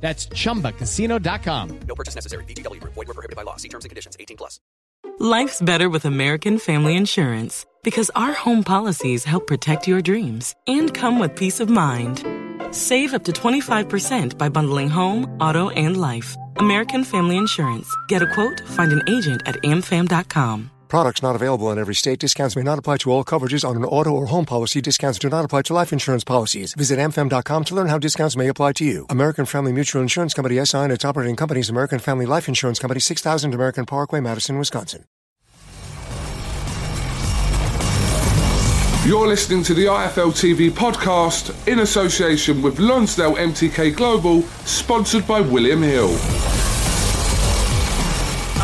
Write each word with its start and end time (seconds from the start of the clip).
That's 0.00 0.26
chumbacasino.com. 0.28 1.80
No 1.86 1.94
purchase 1.94 2.14
necessary. 2.14 2.44
VGW 2.44 2.80
Group. 2.80 2.94
Void 2.94 3.08
were 3.08 3.14
prohibited 3.14 3.36
by 3.36 3.42
law. 3.42 3.56
See 3.56 3.68
terms 3.68 3.84
and 3.84 3.90
conditions. 3.90 4.16
18 4.18 4.38
plus. 4.38 4.60
Life's 5.18 5.60
better 5.60 5.88
with 5.88 6.04
American 6.04 6.58
Family 6.58 6.96
Insurance 6.96 7.66
because 7.82 8.10
our 8.14 8.32
home 8.32 8.62
policies 8.62 9.24
help 9.24 9.46
protect 9.46 9.88
your 9.88 10.00
dreams 10.00 10.54
and 10.66 10.92
come 10.94 11.18
with 11.18 11.34
peace 11.34 11.60
of 11.60 11.68
mind. 11.68 12.24
Save 12.70 13.14
up 13.14 13.24
to 13.24 13.32
25% 13.32 14.38
by 14.38 14.48
bundling 14.48 14.88
home, 14.88 15.24
auto, 15.40 15.70
and 15.70 15.96
life. 16.00 16.36
American 16.56 17.02
Family 17.04 17.36
Insurance. 17.36 17.88
Get 18.08 18.22
a 18.22 18.32
quote, 18.34 18.60
find 18.68 18.92
an 18.92 19.02
agent 19.08 19.42
at 19.46 19.56
amfam.com. 19.62 20.70
Products 20.88 21.22
not 21.22 21.36
available 21.36 21.70
in 21.70 21.78
every 21.78 21.94
state. 21.94 22.18
Discounts 22.18 22.56
may 22.56 22.62
not 22.62 22.78
apply 22.78 22.96
to 22.98 23.10
all 23.10 23.24
coverages 23.24 23.68
on 23.68 23.76
an 23.76 23.84
auto 23.84 24.10
or 24.10 24.26
home 24.26 24.46
policy. 24.46 24.80
Discounts 24.80 25.18
do 25.18 25.28
not 25.28 25.44
apply 25.44 25.62
to 25.62 25.74
life 25.74 25.92
insurance 25.92 26.24
policies. 26.24 26.74
Visit 26.74 26.98
amfam.com 26.98 27.64
to 27.64 27.74
learn 27.74 27.88
how 27.88 27.98
discounts 27.98 28.36
may 28.36 28.48
apply 28.48 28.72
to 28.72 28.84
you. 28.84 29.06
American 29.10 29.44
Family 29.44 29.72
Mutual 29.72 30.02
Insurance 30.02 30.34
Company 30.34 30.64
SI 30.64 30.78
and 30.78 30.92
its 30.92 31.04
operating 31.04 31.36
companies 31.36 31.68
American 31.68 31.98
Family 31.98 32.26
Life 32.26 32.48
Insurance 32.48 32.78
Company 32.78 33.00
6000 33.00 33.54
American 33.54 33.86
Parkway, 33.86 34.20
Madison, 34.20 34.58
Wisconsin. 34.58 35.04
You're 39.06 39.28
listening 39.28 39.62
to 39.64 39.74
the 39.74 39.86
IFL 39.86 40.32
TV 40.32 40.70
podcast 40.70 41.66
in 41.66 41.78
association 41.78 42.60
with 42.60 42.78
Lonsdale 42.78 43.36
MTK 43.36 43.96
Global, 43.96 44.42
sponsored 44.64 45.26
by 45.26 45.40
William 45.40 45.82
Hill. 45.82 46.57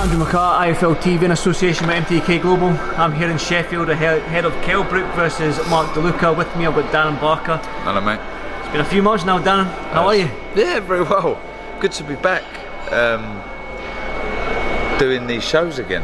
Andrew 0.05 0.23
McCart, 0.23 0.75
IFL 0.75 0.97
TV 0.97 1.23
in 1.23 1.31
association 1.31 1.87
with 1.87 1.97
MTK 1.97 2.43
Global. 2.43 2.69
I'm 2.99 3.15
here 3.15 3.31
in 3.31 3.39
Sheffield 3.39 3.89
ahead 3.89 4.45
of 4.45 4.53
Kell 4.63 4.85
Brook 4.85 5.11
versus 5.15 5.57
Mark 5.71 5.93
DeLuca. 5.93 6.37
With 6.37 6.55
me 6.57 6.67
I've 6.67 6.75
got 6.75 6.93
Darren 6.93 7.19
Barker. 7.19 7.57
Hello, 7.85 8.03
mate. 8.03 8.21
It's 8.61 8.69
been 8.69 8.83
a 8.83 8.85
few 8.85 9.03
months 9.03 9.25
now, 9.25 9.39
Darren. 9.39 9.65
How 9.93 10.09
are 10.09 10.15
you? 10.15 10.29
Yeah, 10.55 10.81
very 10.81 11.05
well. 11.05 11.41
Good 11.81 11.93
to 11.93 12.05
be 12.05 12.17
back 12.17 12.43
um, 12.93 13.43
doing 14.99 15.27
these 15.27 15.43
shows 15.43 15.79
again. 15.79 16.03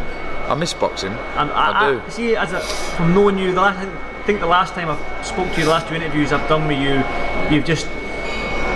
I 0.50 0.54
miss 0.54 0.72
boxing. 0.72 1.12
And 1.12 1.50
I, 1.50 1.92
do. 1.92 2.00
I, 2.00 2.08
see, 2.08 2.36
as 2.36 2.54
a, 2.54 2.60
from 2.60 3.12
knowing 3.12 3.36
you, 3.36 3.52
the 3.52 3.60
last, 3.60 3.86
I 3.86 4.22
think 4.22 4.40
the 4.40 4.46
last 4.46 4.72
time 4.72 4.88
I 4.88 5.22
spoke 5.22 5.52
to 5.52 5.58
you, 5.58 5.64
the 5.64 5.72
last 5.72 5.88
two 5.88 5.94
interviews 5.94 6.32
I've 6.32 6.48
done 6.48 6.66
with 6.66 6.78
you, 6.78 7.04
you've 7.54 7.66
just 7.66 7.86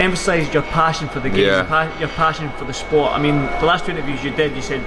emphasised 0.00 0.52
your 0.54 0.62
passion 0.64 1.08
for 1.08 1.20
the 1.20 1.28
game, 1.30 1.46
Yeah. 1.46 1.56
your, 1.56 1.64
pa- 1.64 1.96
your 2.00 2.08
passion 2.10 2.50
for 2.58 2.64
the 2.64 2.74
sport. 2.74 3.12
I 3.12 3.18
mean, 3.20 3.36
the 3.36 3.64
last 3.66 3.84
two 3.86 3.92
interviews 3.92 4.22
you 4.24 4.30
did, 4.30 4.54
you 4.56 4.62
said 4.62 4.80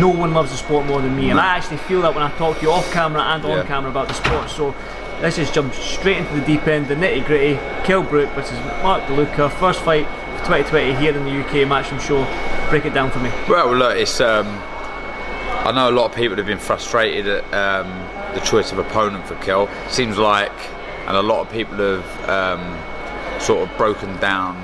no 0.00 0.08
one 0.08 0.32
loves 0.34 0.50
the 0.50 0.56
sport 0.56 0.86
more 0.86 1.00
than 1.00 1.14
me, 1.16 1.30
and 1.30 1.38
I 1.38 1.56
actually 1.56 1.76
feel 1.78 2.02
that 2.02 2.14
when 2.14 2.22
I 2.24 2.30
talk 2.36 2.56
to 2.58 2.62
you 2.62 2.70
off 2.72 2.90
camera 2.92 3.22
and 3.22 3.44
on 3.44 3.50
Yeah. 3.58 3.62
camera 3.64 3.90
about 3.90 4.08
the 4.08 4.14
sport. 4.14 4.48
So 4.50 4.74
let's 5.20 5.36
just 5.36 5.52
jump 5.54 5.74
straight 5.74 6.16
into 6.18 6.34
the 6.34 6.40
deep 6.44 6.66
end, 6.66 6.88
the 6.88 6.94
nitty 6.94 7.26
gritty. 7.26 7.54
Kell 7.84 8.02
Brook 8.02 8.30
versus 8.30 8.58
Mark 8.82 9.02
DeLuca, 9.04 9.50
first 9.52 9.80
fight 9.80 10.06
of 10.06 10.40
2020 10.46 10.94
here 10.94 11.14
in 11.16 11.24
the 11.24 11.30
UK 11.40 11.66
Matchroom 11.68 12.00
Show. 12.00 12.24
Break 12.70 12.86
it 12.86 12.94
down 12.94 13.10
for 13.10 13.18
me. 13.20 13.30
Well, 13.48 13.74
look, 13.74 13.96
it's. 13.96 14.20
Um, 14.20 14.46
I 15.66 15.72
know 15.72 15.88
a 15.88 15.92
lot 15.92 16.10
of 16.10 16.14
people 16.16 16.36
have 16.36 16.46
been 16.46 16.58
frustrated 16.58 17.26
at 17.26 17.44
um, 17.54 17.88
the 18.34 18.40
choice 18.40 18.70
of 18.72 18.78
opponent 18.78 19.26
for 19.26 19.34
Kell. 19.36 19.68
Seems 19.88 20.18
like, 20.18 20.52
and 21.06 21.16
a 21.16 21.22
lot 21.22 21.40
of 21.40 21.50
people 21.52 21.76
have 21.78 22.28
um, 22.28 22.60
sort 23.40 23.68
of 23.68 23.76
broken 23.76 24.16
down 24.18 24.56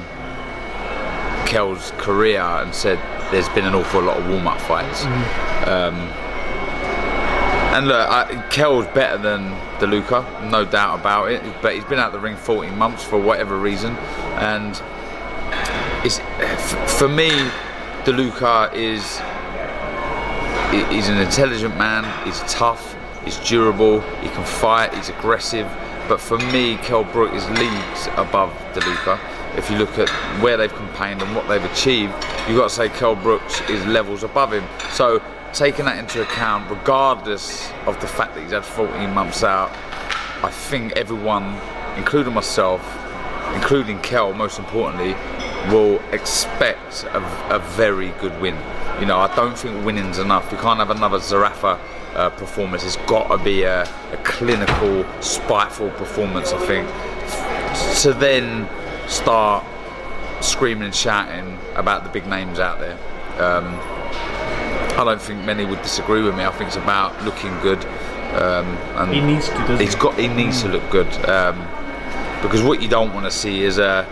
Kell's 1.47 1.93
career 1.99 2.41
and 2.41 2.75
said 2.75 2.99
there's 3.33 3.49
been 3.51 3.65
an 3.67 3.75
awful 3.75 4.03
lot 4.03 4.17
of 4.19 4.29
warm-up 4.29 4.61
fights. 4.61 5.05
Um, 5.67 5.95
and 7.75 7.87
look, 7.87 8.09
I, 8.09 8.47
Kell's 8.51 8.87
better 8.89 9.17
than 9.19 9.51
DeLuca, 9.79 10.51
no 10.51 10.65
doubt 10.65 10.99
about 10.99 11.31
it. 11.31 11.43
But 11.63 11.75
he's 11.75 11.85
been 11.85 11.99
out 11.99 12.13
the 12.13 12.19
ring 12.19 12.37
14 12.37 12.77
months 12.77 13.05
for 13.05 13.19
whatever 13.21 13.57
reason, 13.57 13.97
and 14.39 14.81
it's 16.05 16.19
for 16.99 17.09
me, 17.09 17.31
DeLuca 18.05 18.73
is 18.75 19.21
he- 20.73 20.95
he's 20.95 21.09
an 21.09 21.19
intelligent 21.19 21.77
man. 21.77 22.05
He's 22.25 22.41
tough. 22.53 22.97
He's 23.25 23.37
durable. 23.39 24.01
He 24.23 24.29
can 24.31 24.45
fight. 24.45 24.95
He's 24.95 25.09
aggressive. 25.09 25.67
But 26.11 26.21
for 26.21 26.39
me, 26.39 26.77
Kell 26.79 27.05
Brook 27.05 27.33
is 27.35 27.49
leagues 27.51 28.09
above 28.17 28.53
DeLuca. 28.75 29.17
If 29.57 29.71
you 29.71 29.79
look 29.79 29.97
at 29.97 30.09
where 30.43 30.57
they've 30.57 30.73
campaigned 30.73 31.23
and 31.23 31.37
what 31.37 31.47
they've 31.47 31.63
achieved, 31.63 32.13
you've 32.49 32.57
got 32.57 32.69
to 32.69 32.75
say 32.75 32.89
Kell 32.89 33.15
Brooks 33.15 33.61
is 33.71 33.87
levels 33.87 34.25
above 34.25 34.53
him. 34.53 34.65
So 34.91 35.23
taking 35.53 35.85
that 35.85 35.99
into 35.99 36.21
account, 36.21 36.69
regardless 36.69 37.71
of 37.87 38.01
the 38.01 38.09
fact 38.09 38.35
that 38.35 38.43
he's 38.43 38.51
had 38.51 38.65
14 38.65 39.15
months 39.15 39.45
out, 39.45 39.71
I 40.43 40.51
think 40.51 40.95
everyone, 40.97 41.57
including 41.97 42.35
myself, 42.35 42.83
including 43.55 44.01
Kell, 44.01 44.35
most 44.35 44.59
importantly, 44.59 45.13
will 45.73 46.01
expect 46.13 47.05
a, 47.05 47.55
a 47.55 47.61
very 47.61 48.09
good 48.21 48.41
win. 48.41 48.57
You 48.99 49.07
know, 49.07 49.19
I 49.19 49.33
don't 49.37 49.57
think 49.57 49.85
winning's 49.85 50.19
enough. 50.19 50.51
You 50.51 50.59
can't 50.59 50.81
have 50.81 50.91
another 50.91 51.19
Zerafa 51.19 51.79
uh, 52.15 52.31
performance. 52.31 52.85
It's 52.85 52.97
got 53.09 53.29
to 53.29 53.43
be 53.43 53.63
a, 53.63 53.83
a 53.83 54.17
clinical, 54.25 55.05
spiteful 55.23 55.91
performance. 55.91 56.53
I 56.53 56.59
think 56.67 56.89
to 58.03 58.13
then 58.13 58.69
start 59.09 59.65
screaming 60.43 60.85
and 60.85 60.95
shouting 60.95 61.59
about 61.75 62.05
the 62.05 62.11
big 62.11 62.27
names 62.27 62.59
out 62.59 62.79
there. 62.81 62.99
Um, 63.39 63.79
I 64.99 65.05
don't 65.05 65.21
think 65.21 65.45
many 65.45 65.65
would 65.65 65.81
disagree 65.83 66.23
with 66.23 66.37
me. 66.37 66.45
I 66.45 66.51
think 66.51 66.69
it's 66.69 66.77
about 66.77 67.23
looking 67.25 67.57
good. 67.61 67.85
Um, 68.35 68.67
and 68.97 69.13
He 69.13 69.21
needs 69.21 69.49
to, 69.49 69.77
He's 69.79 69.95
he? 69.95 70.01
got. 70.01 70.19
He 70.19 70.29
needs 70.29 70.63
to 70.63 70.69
look 70.69 70.89
good. 70.91 71.09
Um, 71.29 71.57
because 72.43 72.63
what 72.63 72.81
you 72.83 72.89
don't 72.89 73.13
want 73.13 73.27
to 73.27 73.31
see 73.31 73.63
is 73.63 73.79
a 73.79 74.07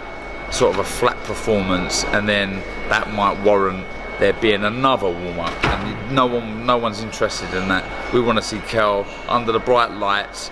sort 0.50 0.74
of 0.74 0.80
a 0.80 0.84
flat 0.84 1.16
performance, 1.24 2.04
and 2.06 2.28
then 2.28 2.62
that 2.88 3.12
might 3.12 3.38
warrant 3.42 3.84
there 4.18 4.32
being 4.34 4.64
another 4.64 5.08
warm 5.08 5.40
up, 5.40 5.64
and 5.64 6.14
no 6.14 6.26
one, 6.26 6.66
no 6.66 6.76
one's 6.76 7.02
interested 7.02 7.52
in 7.54 7.68
that. 7.68 8.12
We 8.12 8.20
want 8.20 8.38
to 8.38 8.42
see 8.42 8.58
Kell 8.60 9.06
under 9.28 9.52
the 9.52 9.58
bright 9.58 9.92
lights 9.92 10.50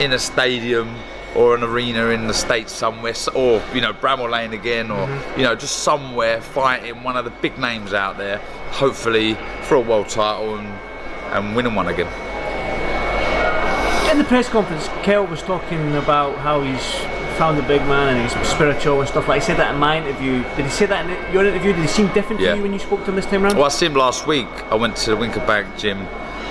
in 0.00 0.12
a 0.12 0.18
stadium 0.18 0.94
or 1.34 1.54
an 1.54 1.62
arena 1.62 2.06
in 2.08 2.26
the 2.26 2.34
states 2.34 2.72
somewhere, 2.72 3.14
or 3.34 3.62
you 3.74 3.80
know 3.80 3.92
Bramall 3.92 4.30
Lane 4.30 4.52
again, 4.52 4.90
or 4.90 5.06
mm-hmm. 5.06 5.40
you 5.40 5.46
know 5.46 5.54
just 5.54 5.78
somewhere 5.78 6.40
fighting 6.40 7.02
one 7.02 7.16
of 7.16 7.24
the 7.24 7.30
big 7.30 7.58
names 7.58 7.92
out 7.92 8.18
there, 8.18 8.38
hopefully 8.70 9.34
for 9.62 9.76
a 9.76 9.80
world 9.80 10.08
title 10.08 10.56
and 10.56 10.68
and 11.32 11.54
winning 11.54 11.74
one 11.74 11.88
again. 11.88 12.12
In 14.10 14.18
the 14.18 14.24
press 14.24 14.48
conference, 14.48 14.88
Kell 15.02 15.26
was 15.26 15.42
talking 15.42 15.94
about 15.96 16.38
how 16.38 16.62
he's 16.62 17.17
found 17.38 17.56
the 17.56 17.62
big 17.62 17.80
man 17.82 18.16
and 18.16 18.20
he's 18.30 18.48
spiritual 18.48 19.00
and 19.00 19.08
stuff 19.08 19.28
like. 19.28 19.40
He 19.42 19.46
said 19.46 19.56
that 19.58 19.72
in 19.74 19.80
my 19.80 19.98
interview. 19.98 20.42
Did 20.56 20.64
he 20.66 20.70
say 20.70 20.86
that 20.86 21.08
in 21.08 21.32
your 21.32 21.46
interview? 21.46 21.72
Did 21.72 21.82
he 21.82 21.86
seem 21.88 22.08
different 22.08 22.40
Yeah. 22.42 22.50
to 22.50 22.56
you 22.56 22.62
when 22.62 22.72
you 22.72 22.78
spoke 22.78 23.00
to 23.04 23.10
him 23.10 23.16
this 23.16 23.26
time 23.26 23.42
round? 23.42 23.56
Well, 23.56 23.66
I 23.66 23.68
seen 23.68 23.92
him 23.92 23.96
last 23.98 24.26
week. 24.26 24.48
I 24.70 24.74
went 24.74 24.96
to 24.96 25.10
the 25.10 25.16
Wincobank 25.16 25.78
gym. 25.78 26.00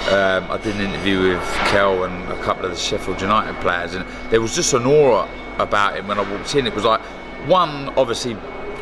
Um, 0.10 0.50
I 0.50 0.58
did 0.64 0.76
an 0.76 0.82
interview 0.82 1.30
with 1.30 1.44
Kell 1.68 2.04
and 2.06 2.32
a 2.32 2.42
couple 2.42 2.66
of 2.66 2.72
the 2.72 2.78
Sheffield 2.78 3.20
United 3.22 3.56
players, 3.60 3.94
and 3.94 4.06
there 4.30 4.40
was 4.40 4.56
just 4.56 4.74
an 4.74 4.86
aura 4.86 5.28
about 5.60 5.98
him 5.98 6.08
when 6.08 6.18
I 6.18 6.32
walked 6.32 6.56
in. 6.56 6.66
It 6.66 6.74
was 6.74 6.86
like, 6.86 7.02
one, 7.48 7.90
obviously, 7.98 8.38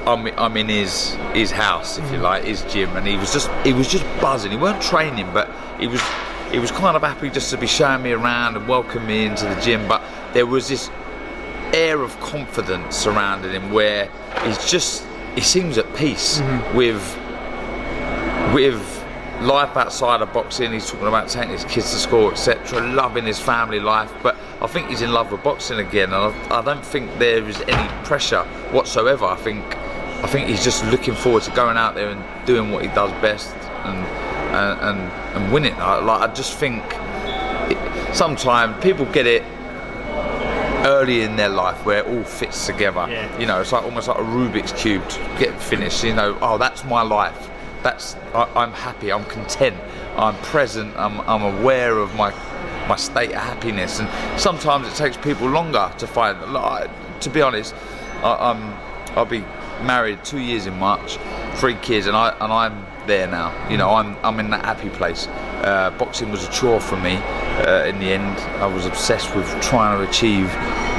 I'm, 0.06 0.28
I'm 0.38 0.56
in 0.58 0.70
his 0.70 1.16
his 1.34 1.50
house, 1.50 1.98
if 1.98 2.12
you 2.12 2.18
like, 2.20 2.44
his 2.44 2.62
gym, 2.64 2.96
and 2.96 3.08
he 3.08 3.18
was 3.18 3.34
just 3.34 3.50
he 3.64 3.74
was 3.74 3.88
just 3.88 4.06
buzzing. 4.22 4.52
He 4.52 4.58
weren't 4.58 4.82
training, 4.84 5.28
but 5.34 5.50
he 5.80 5.88
was 5.88 6.02
he 6.52 6.60
was 6.60 6.70
kind 6.70 6.96
of 6.96 7.02
happy 7.02 7.32
just 7.32 7.50
to 7.50 7.58
be 7.58 7.66
showing 7.66 8.04
me 8.04 8.12
around 8.12 8.56
and 8.56 8.68
welcoming 8.68 9.08
me 9.08 9.26
into 9.26 9.46
the 9.46 9.60
gym. 9.62 9.88
But 9.88 10.04
there 10.34 10.46
was 10.46 10.68
this 10.68 10.92
air 11.76 12.02
of 12.02 12.18
confidence 12.22 12.96
surrounding 12.96 13.52
him 13.52 13.72
where 13.72 14.10
he's 14.44 14.66
just 14.70 15.06
he 15.36 15.42
seems 15.42 15.78
at 15.78 15.94
peace 15.96 16.40
mm-hmm. 16.40 16.78
with 16.78 17.04
with 18.54 18.82
life 19.42 19.76
outside 19.76 20.22
of 20.22 20.32
boxing. 20.34 20.72
He's 20.72 20.90
talking 20.90 21.08
about 21.08 21.28
taking 21.28 21.52
his 21.52 21.66
kids 21.66 21.92
to 21.92 21.98
school, 21.98 22.32
etc., 22.32 22.82
loving 22.94 23.26
his 23.26 23.40
family 23.40 23.82
life. 23.82 24.12
But 24.24 24.38
I 24.62 24.68
think 24.68 24.88
he's 24.88 25.02
in 25.02 25.12
love 25.12 25.32
with 25.32 25.44
boxing 25.44 25.80
again, 25.80 26.14
and 26.14 26.34
I, 26.34 26.60
I 26.60 26.62
don't 26.62 26.86
think 26.86 27.20
there 27.20 27.48
is 27.48 27.60
any 27.68 28.06
pressure 28.06 28.44
whatsoever. 28.72 29.26
I 29.26 29.36
think 29.36 29.64
I 30.24 30.28
think 30.28 30.48
he's 30.48 30.64
just 30.64 30.86
looking 30.86 31.14
forward 31.14 31.44
to 31.44 31.52
going 31.52 31.78
out 31.78 31.96
there 31.96 32.10
and 32.10 32.24
doing 32.46 32.72
what 32.72 32.82
he 32.82 32.88
does 32.90 33.12
best 33.22 33.54
and 33.84 33.98
and 34.56 34.80
and, 34.80 35.12
and 35.36 35.54
winning. 35.54 35.74
I, 35.74 36.00
like 36.00 36.30
I 36.30 36.34
just 36.34 36.58
think 36.58 36.84
it, 37.70 38.16
sometimes 38.16 38.82
people 38.82 39.06
get 39.08 39.28
it 39.28 39.44
early 40.86 41.24
in 41.24 41.36
their 41.36 41.50
life 41.50 41.86
where 41.86 42.00
it 42.00 42.08
all 42.08 42.24
fits 42.24 42.66
together. 42.66 43.06
Yeah. 43.10 43.40
You 43.40 43.48
know, 43.48 43.60
it's 43.60 43.72
like 43.72 43.84
almost 43.84 44.08
like 44.08 44.18
a 44.18 44.22
Rubik's 44.22 44.72
cube 44.72 45.08
to 45.10 45.20
get 45.38 45.60
finished. 45.62 46.04
You 46.04 46.14
know, 46.14 46.38
oh, 46.42 46.58
that's 46.58 46.84
my 46.86 47.02
life. 47.02 47.50
That's 47.84 48.16
I, 48.34 48.50
I'm 48.56 48.72
happy. 48.72 49.12
I'm 49.12 49.26
content. 49.26 49.76
I'm 50.16 50.36
present. 50.38 50.96
I'm, 50.96 51.20
I'm 51.22 51.60
aware 51.60 51.98
of 51.98 52.16
my 52.16 52.32
my 52.88 52.96
state 52.96 53.32
of 53.32 53.42
happiness. 53.42 54.00
And 54.00 54.10
sometimes 54.40 54.88
it 54.88 54.96
takes 54.96 55.18
people 55.18 55.50
longer 55.50 55.92
to 55.98 56.08
find. 56.08 56.40
Like, 56.54 56.90
to 57.22 57.30
be 57.30 57.42
honest, 57.42 57.76
I, 58.24 58.52
I'm 58.52 58.74
I'll 59.18 59.26
be 59.26 59.44
married 59.82 60.24
two 60.24 60.40
years 60.40 60.68
in 60.68 60.78
March, 60.78 61.18
three 61.56 61.76
kids, 61.76 62.08
and 62.08 62.16
I 62.16 62.30
and 62.40 62.52
I'm 62.52 62.86
there 63.08 63.28
now. 63.28 63.52
You 63.70 63.78
know, 63.78 63.90
I'm 63.92 64.18
I'm 64.24 64.40
in 64.40 64.50
that 64.52 64.66
happy 64.66 64.90
place. 64.90 65.28
Uh, 65.66 65.90
boxing 65.98 66.30
was 66.30 66.48
a 66.48 66.52
chore 66.52 66.80
for 66.80 66.96
me. 66.98 67.16
Uh, 67.66 67.86
in 67.88 67.98
the 68.00 68.06
end, 68.14 68.38
I 68.62 68.68
was 68.68 68.86
obsessed 68.86 69.36
with 69.36 69.48
trying 69.62 69.98
to 69.98 70.08
achieve 70.08 70.46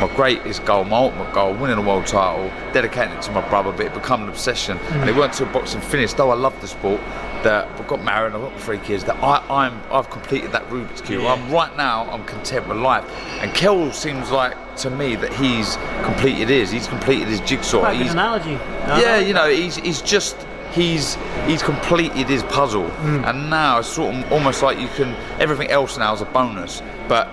my 0.00 0.10
greatest 0.16 0.64
goal, 0.64 0.82
my 0.84 0.96
ultimate 0.96 1.32
goal, 1.32 1.54
winning 1.54 1.78
a 1.78 1.82
world 1.82 2.04
title, 2.06 2.50
dedicating 2.72 3.14
it 3.14 3.22
to 3.22 3.30
my 3.30 3.48
brother, 3.48 3.70
but 3.70 3.86
it 3.86 3.94
became 3.94 4.22
an 4.24 4.28
obsession. 4.28 4.76
And 4.78 5.08
it 5.08 5.14
weren't 5.14 5.38
until 5.38 5.52
boxing 5.52 5.80
finished, 5.80 6.16
though 6.16 6.30
I 6.30 6.34
love 6.34 6.60
the 6.60 6.66
sport, 6.66 7.00
that 7.44 7.68
I 7.80 7.86
got 7.86 8.02
married, 8.02 8.34
I've 8.34 8.40
got 8.40 8.60
three 8.60 8.78
kids, 8.78 9.04
that 9.04 9.16
I, 9.22 9.40
I'm 9.48 9.80
I've 9.92 10.10
completed 10.10 10.50
that 10.50 10.68
Rubik's 10.68 11.00
cube. 11.00 11.22
Yeah. 11.22 11.34
I'm 11.34 11.52
right 11.52 11.74
now, 11.76 12.10
I'm 12.10 12.24
content 12.24 12.66
with 12.66 12.78
life. 12.78 13.04
And 13.40 13.54
Kell 13.54 13.92
seems 13.92 14.32
like 14.32 14.56
to 14.78 14.90
me 14.90 15.14
that 15.14 15.32
he's 15.32 15.76
completed 16.02 16.48
his. 16.48 16.72
He's 16.72 16.88
completed 16.88 17.28
his 17.28 17.40
jigsaw. 17.42 17.82
Good 17.82 18.02
He's, 18.02 18.12
analogy. 18.12 18.58
yeah, 18.88 19.18
you 19.18 19.32
know, 19.32 19.48
he's 19.48 19.76
he's 19.76 20.02
just 20.02 20.36
he's 20.76 21.16
he's 21.46 21.62
completed 21.62 22.28
his 22.28 22.44
puzzle, 22.44 22.86
and 23.24 23.50
now 23.50 23.78
it's 23.80 23.88
sort 23.88 24.14
of 24.14 24.32
almost 24.32 24.62
like 24.62 24.78
you 24.78 24.88
can 24.88 25.16
everything 25.40 25.70
else 25.70 25.98
now 25.98 26.14
is 26.14 26.20
a 26.20 26.26
bonus, 26.26 26.82
but 27.08 27.26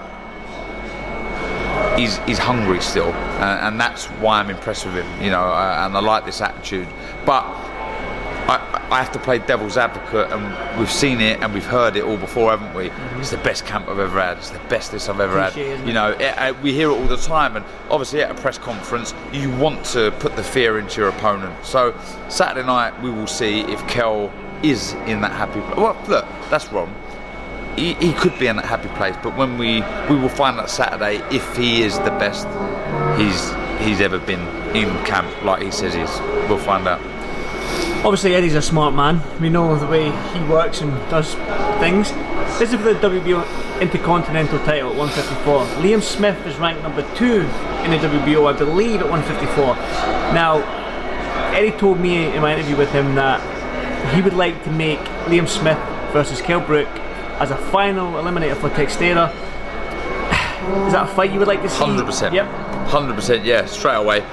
he's 1.98 2.18
he's 2.20 2.40
hungry 2.40 2.82
still, 2.82 3.12
and, 3.14 3.68
and 3.68 3.80
that's 3.80 4.06
why 4.22 4.40
I'm 4.40 4.50
impressed 4.50 4.86
with 4.86 4.96
him. 4.96 5.22
You 5.22 5.30
know, 5.30 5.44
uh, 5.44 5.84
and 5.86 5.96
I 5.96 6.00
like 6.00 6.26
this 6.26 6.42
attitude, 6.42 6.88
but. 7.26 7.44
I, 8.94 9.02
have 9.02 9.12
to 9.14 9.20
play 9.20 9.40
devil's 9.40 9.76
advocate, 9.78 10.32
and 10.32 10.80
we've 10.80 10.92
seen 10.92 11.20
it 11.20 11.42
and 11.42 11.54
we've 11.54 11.66
heard 11.66 11.96
it 11.96 12.04
all 12.04 12.18
before, 12.18 12.52
haven't 12.52 12.76
we? 12.76 12.92
It's 13.20 13.32
the 13.32 13.38
best 13.38 13.66
camp 13.66 13.88
I've 13.88 14.00
ever 14.00 14.22
had. 14.22 14.38
It's 14.38 14.52
the 14.52 14.60
bestest 14.70 15.10
I've 15.10 15.20
ever 15.20 15.34
Cliche, 15.52 15.78
had. 15.78 15.88
You 15.88 15.94
know, 15.94 16.12
it, 16.12 16.38
uh, 16.38 16.54
we 16.62 16.74
hear 16.74 16.90
it 16.90 16.94
all 16.94 17.08
the 17.08 17.18
time, 17.18 17.56
and 17.56 17.66
obviously 17.90 18.22
at 18.22 18.32
a 18.32 18.36
press 18.36 18.58
conference, 18.58 19.14
you 19.32 19.50
want 19.58 19.84
to 19.88 20.12
put 20.20 20.36
the 20.36 20.44
fear 20.44 20.78
into 20.78 21.02
your 21.02 21.10
opponent. 21.10 21.66
So 21.66 22.00
Saturday 22.30 22.66
night, 22.66 23.02
we 23.02 23.10
will 23.10 23.28
see 23.28 23.62
if 23.62 23.86
Kell 23.88 24.32
is 24.62 24.94
in 25.08 25.22
that 25.22 25.32
happy. 25.32 25.60
place. 25.62 25.78
Well, 25.78 25.98
look, 26.08 26.26
that's 26.50 26.72
wrong. 26.72 26.94
He, 27.76 27.96
he 27.96 28.14
could 28.14 28.38
be 28.38 28.48
in 28.48 28.56
that 28.58 28.66
happy 28.66 28.90
place, 28.90 29.16
but 29.24 29.36
when 29.36 29.58
we 29.58 29.82
we 30.08 30.16
will 30.16 30.30
find 30.30 30.60
out 30.60 30.70
Saturday 30.70 31.18
if 31.36 31.58
he 31.58 31.82
is 31.82 31.98
the 32.00 32.12
best 32.12 32.46
he's 33.18 33.52
he's 33.84 34.00
ever 34.00 34.20
been 34.20 34.42
in 34.76 34.88
camp, 35.06 35.44
like 35.44 35.64
he 35.64 35.72
says 35.72 35.96
he 35.96 36.02
is. 36.02 36.20
We'll 36.48 36.60
find 36.60 36.88
out. 36.88 37.02
Obviously, 38.04 38.36
Eddie's 38.36 38.56
a 38.56 38.62
smart 38.62 38.94
man. 38.94 39.22
We 39.40 39.50
know 39.50 39.78
the 39.80 39.88
way 39.88 40.12
he 40.38 40.44
works 40.52 40.82
and 40.82 40.92
does 41.10 41.36
things. 41.80 42.12
This 42.60 42.74
is 42.74 42.76
for 42.76 42.94
the 42.94 43.00
WBO 43.00 43.80
Intercontinental 43.80 44.60
title 44.66 44.92
at 44.92 44.98
154. 44.98 45.66
Liam 45.82 46.02
Smith 46.02 46.46
is 46.46 46.58
ranked 46.58 46.84
number 46.84 47.02
two 47.16 47.44
in 47.86 47.92
the 47.92 47.98
WBO, 47.98 48.54
I 48.54 48.58
believe, 48.58 49.00
at 49.00 49.10
154. 49.10 49.76
Now, 50.34 50.58
Eddie 51.54 51.72
told 51.72 51.98
me 51.98 52.26
in 52.26 52.42
my 52.42 52.54
interview 52.54 52.76
with 52.76 52.92
him 52.92 53.16
that 53.16 53.40
he 54.14 54.22
would 54.22 54.34
like 54.34 54.62
to 54.66 54.72
make 54.72 55.00
Liam 55.28 55.48
Smith 55.48 55.80
versus 56.12 56.42
Kell 56.42 56.60
Brook 56.60 56.90
as 57.40 57.52
a 57.52 57.58
final 57.58 58.14
eliminator 58.22 58.58
for 58.58 58.70
Teixeira. 58.70 59.30
Is 60.88 60.92
that 60.92 61.10
a 61.10 61.16
fight 61.16 61.32
you 61.32 61.40
would 61.40 61.48
like 61.48 61.62
to 61.62 61.70
see? 61.70 61.78
Hundred 61.78 62.06
percent. 62.06 62.36
Yep. 62.36 62.48
Hundred 62.88 63.16
percent. 63.16 63.46
Yeah, 63.46 63.66
straight 63.66 63.96
away. 63.96 64.26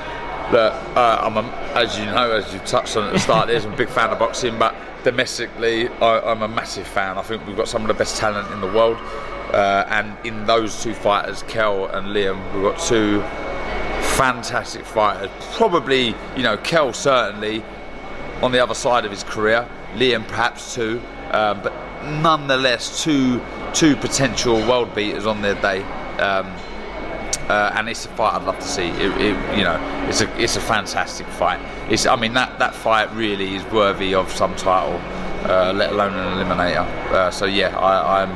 Look, 0.52 0.72
uh, 0.96 1.18
I'm 1.22 1.36
a, 1.36 1.42
as 1.76 1.96
you 1.96 2.06
know, 2.06 2.32
as 2.32 2.52
you 2.52 2.58
touched 2.60 2.96
on 2.96 3.06
at 3.06 3.12
the 3.12 3.20
start, 3.20 3.46
there's 3.46 3.64
a 3.64 3.70
big 3.70 3.88
fan 3.88 4.10
of 4.10 4.18
boxing, 4.18 4.58
but 4.58 4.74
domestically, 5.04 5.86
I, 5.88 6.20
I'm 6.20 6.42
a 6.42 6.48
massive 6.48 6.88
fan. 6.88 7.18
I 7.18 7.22
think 7.22 7.46
we've 7.46 7.56
got 7.56 7.68
some 7.68 7.82
of 7.82 7.88
the 7.88 7.94
best 7.94 8.16
talent 8.16 8.50
in 8.52 8.60
the 8.60 8.66
world, 8.66 8.96
uh, 9.52 9.84
and 9.88 10.16
in 10.26 10.46
those 10.46 10.82
two 10.82 10.92
fighters, 10.92 11.44
Kell 11.44 11.86
and 11.86 12.08
Liam, 12.08 12.42
we've 12.52 12.64
got 12.64 12.80
two 12.80 13.20
fantastic 14.16 14.84
fighters. 14.84 15.30
Probably, 15.52 16.16
you 16.36 16.42
know, 16.42 16.56
Kell 16.56 16.92
certainly 16.92 17.62
on 18.42 18.50
the 18.50 18.58
other 18.58 18.74
side 18.74 19.04
of 19.04 19.12
his 19.12 19.22
career, 19.22 19.68
Liam 19.94 20.26
perhaps 20.26 20.74
too, 20.74 21.00
um, 21.30 21.62
but 21.62 21.72
nonetheless, 22.22 23.04
two 23.04 23.40
two 23.72 23.94
potential 23.94 24.56
world 24.66 24.92
beaters 24.96 25.26
on 25.26 25.42
their 25.42 25.54
day. 25.62 25.82
Um, 26.18 26.52
uh, 27.50 27.72
and 27.76 27.88
it's 27.88 28.04
a 28.06 28.08
fight 28.10 28.34
I'd 28.34 28.44
love 28.46 28.58
to 28.58 28.64
see. 28.76 28.88
It, 28.88 29.10
it, 29.20 29.58
you 29.58 29.64
know, 29.64 29.78
it's 30.08 30.20
a 30.20 30.28
it's 30.40 30.56
a 30.56 30.60
fantastic 30.60 31.26
fight. 31.26 31.60
It's 31.90 32.06
I 32.06 32.14
mean 32.16 32.34
that, 32.34 32.58
that 32.60 32.74
fight 32.74 33.12
really 33.14 33.56
is 33.56 33.64
worthy 33.72 34.14
of 34.14 34.30
some 34.30 34.54
title, 34.54 34.98
uh, 35.50 35.72
let 35.74 35.90
alone 35.92 36.12
an 36.14 36.26
eliminator. 36.46 36.86
Uh, 37.10 37.30
so 37.30 37.46
yeah, 37.46 37.76
I, 37.76 38.22
I'm 38.22 38.30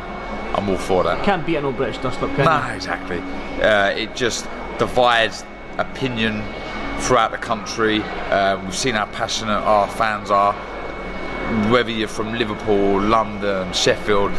I'm 0.57 0.69
all 0.71 0.79
for 0.79 1.05
that. 1.05 1.25
Can't 1.25 1.45
beat 1.47 1.57
an 1.57 1.65
old 1.65 1.77
British 1.77 1.99
dust 1.99 2.21
up, 2.23 2.35
can 2.37 2.45
No, 2.45 2.69
you? 2.69 2.75
exactly. 2.75 3.19
Uh, 3.63 3.91
it 3.91 4.15
just 4.17 4.45
divides 4.79 5.45
opinion 5.79 6.43
throughout 7.01 7.31
the 7.33 7.39
country. 7.39 8.03
Uh, 8.31 8.61
we've 8.65 8.75
seen 8.75 8.95
how 8.95 9.07
passionate 9.07 9.63
our 9.63 9.89
fans 9.89 10.31
are. 10.31 10.55
Whether 11.71 11.91
you're 11.91 12.09
from 12.09 12.33
Liverpool, 12.35 13.01
London, 13.01 13.73
Sheffield, 13.73 14.33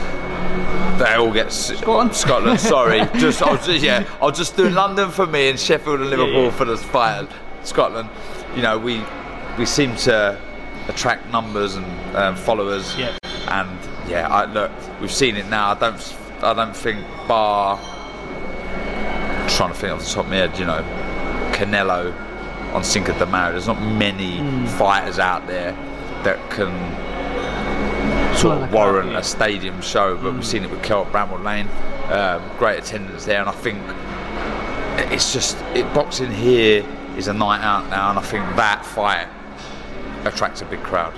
they 0.97 1.13
all 1.15 1.31
get 1.33 1.51
Scotland? 1.51 2.15
Scotland. 2.15 2.59
Sorry, 2.59 2.99
just 3.19 3.41
I 3.41 3.51
was 3.51 3.65
just, 3.65 3.83
yeah, 3.83 4.07
I'll 4.21 4.31
just 4.31 4.55
do 4.55 4.69
London 4.69 5.11
for 5.11 5.25
me 5.27 5.49
and 5.49 5.59
Sheffield 5.59 5.99
and 5.99 6.09
Liverpool 6.09 6.45
yeah. 6.45 6.51
for 6.51 6.65
the 6.65 6.77
fight. 6.77 7.27
Scotland, 7.63 8.09
you 8.55 8.61
know, 8.61 8.77
we 8.77 9.01
we 9.57 9.65
seem 9.65 9.95
to 9.97 10.39
attract 10.87 11.29
numbers 11.31 11.75
and 11.75 12.15
um, 12.15 12.35
followers. 12.35 12.95
Yeah. 12.97 13.17
And 13.47 13.77
yeah, 14.09 14.27
I, 14.27 14.45
look, 14.45 14.71
we've 15.01 15.11
seen 15.11 15.35
it 15.35 15.47
now. 15.47 15.71
I 15.71 15.79
don't, 15.79 16.17
I 16.41 16.53
don't 16.53 16.75
think 16.75 17.03
bar. 17.27 17.77
trying 19.49 19.71
to 19.73 19.75
think 19.79 19.93
off 19.93 19.99
the 20.03 20.09
top 20.09 20.25
of 20.25 20.29
my 20.31 20.37
head, 20.37 20.57
you 20.57 20.65
know, 20.65 20.81
Canelo 21.53 22.13
on 22.73 22.83
Cinco 22.83 23.17
de 23.17 23.25
Mayo. 23.25 23.51
There's 23.51 23.67
not 23.67 23.81
many 23.81 24.37
Hmm. 24.37 24.65
fighters 24.65 25.19
out 25.19 25.47
there 25.47 25.71
that 26.23 26.37
can 26.51 26.69
sort 28.37 28.61
of 28.61 28.73
warrant 28.73 29.11
yeah. 29.11 29.19
a 29.19 29.23
stadium 29.23 29.81
show, 29.81 30.17
but 30.17 30.33
we've 30.33 30.45
seen 30.45 30.63
it 30.63 30.71
with 30.71 30.83
Kell 30.83 31.05
at 31.05 31.11
Bramall 31.11 31.43
Lane. 31.43 31.67
Um, 32.11 32.43
great 32.57 32.79
attendance 32.79 33.25
there, 33.25 33.39
and 33.39 33.49
I 33.49 33.53
think 33.53 33.79
it's 35.11 35.33
just 35.33 35.57
it, 35.73 35.91
boxing 35.93 36.31
here 36.31 36.85
is 37.17 37.27
a 37.27 37.33
night 37.33 37.61
out 37.61 37.89
now, 37.89 38.09
and 38.09 38.19
I 38.19 38.21
think 38.21 38.43
that 38.55 38.85
fight 38.85 39.27
attracts 40.25 40.61
a 40.61 40.65
big 40.65 40.81
crowd. 40.83 41.13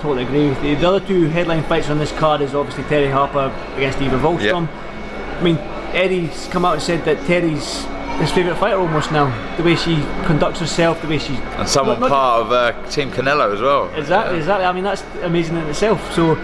Totally 0.00 0.24
agree 0.24 0.48
with 0.48 0.64
you. 0.64 0.76
The 0.76 0.88
other 0.88 1.06
two 1.06 1.28
headline 1.28 1.62
fights 1.64 1.88
on 1.88 1.98
this 1.98 2.12
card 2.12 2.40
is 2.40 2.54
obviously 2.54 2.84
Terri 2.84 3.12
Harper 3.12 3.52
against 3.76 4.00
Eva 4.00 4.18
Wahlström. 4.18 4.68
I 4.68 5.42
mean, 5.42 5.56
Eddie's 5.94 6.48
come 6.50 6.64
out 6.64 6.74
and 6.74 6.82
said 6.82 7.04
that 7.04 7.18
Terri's 7.26 7.84
his 8.20 8.30
favourite 8.30 8.58
fighter 8.58 8.76
almost 8.76 9.10
now. 9.12 9.26
The 9.56 9.62
way 9.62 9.74
she 9.76 9.96
conducts 10.26 10.60
herself, 10.60 11.00
the 11.02 11.08
way 11.08 11.18
she 11.18 11.34
And 11.58 11.68
someone 11.68 11.98
Not- 12.00 12.08
not- 12.08 12.10
part 12.10 12.40
of 12.42 12.52
uh, 12.52 12.90
Team 12.90 13.10
Canelo 13.10 13.52
as 13.52 13.60
well. 13.60 13.90
Exactly, 13.94 14.38
exactly. 14.38 14.64
I 14.66 14.72
mean, 14.72 14.84
that's 14.84 15.02
amazing 15.22 15.56
in 15.56 15.66
itself. 15.68 16.12
So, 16.14 16.36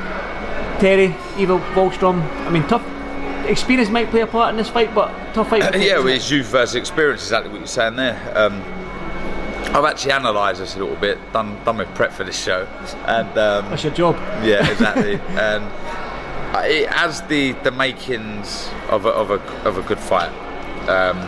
Terri, 0.78 1.14
Eva 1.38 1.58
Wahlström. 1.74 2.20
I 2.46 2.50
mean, 2.50 2.62
tough 2.66 2.84
experience 3.46 3.90
might 3.90 4.10
play 4.10 4.20
a 4.20 4.26
part 4.26 4.50
in 4.50 4.56
this 4.56 4.68
fight, 4.68 4.94
but 4.94 5.12
tough 5.34 5.48
fight. 5.50 5.74
Yeah, 5.76 5.98
well, 5.98 6.08
it's 6.08 6.30
youth 6.30 6.46
versus 6.46 6.74
experience, 6.74 7.22
exactly 7.22 7.50
what 7.50 7.58
you're 7.58 7.66
saying 7.66 7.96
there. 7.96 8.32
Um, 8.36 8.62
I've 9.74 9.84
actually 9.84 10.12
analysed 10.12 10.60
this 10.60 10.76
a 10.76 10.78
little 10.78 10.96
bit, 10.96 11.18
done 11.32 11.56
done 11.64 11.76
my 11.76 11.84
prep 11.84 12.12
for 12.12 12.24
this 12.24 12.42
show, 12.42 12.66
and 13.06 13.28
um, 13.38 13.68
that's 13.70 13.84
your 13.84 13.92
job. 13.92 14.16
yeah, 14.42 14.66
exactly. 14.72 15.20
and 15.36 15.64
it 16.64 16.88
has 16.88 17.20
the 17.22 17.52
the 17.64 17.70
makings 17.70 18.70
of 18.88 19.04
a, 19.04 19.10
of 19.10 19.30
a 19.30 19.40
of 19.68 19.76
a 19.76 19.82
good 19.82 19.98
fight. 19.98 20.30
Um, 20.88 21.18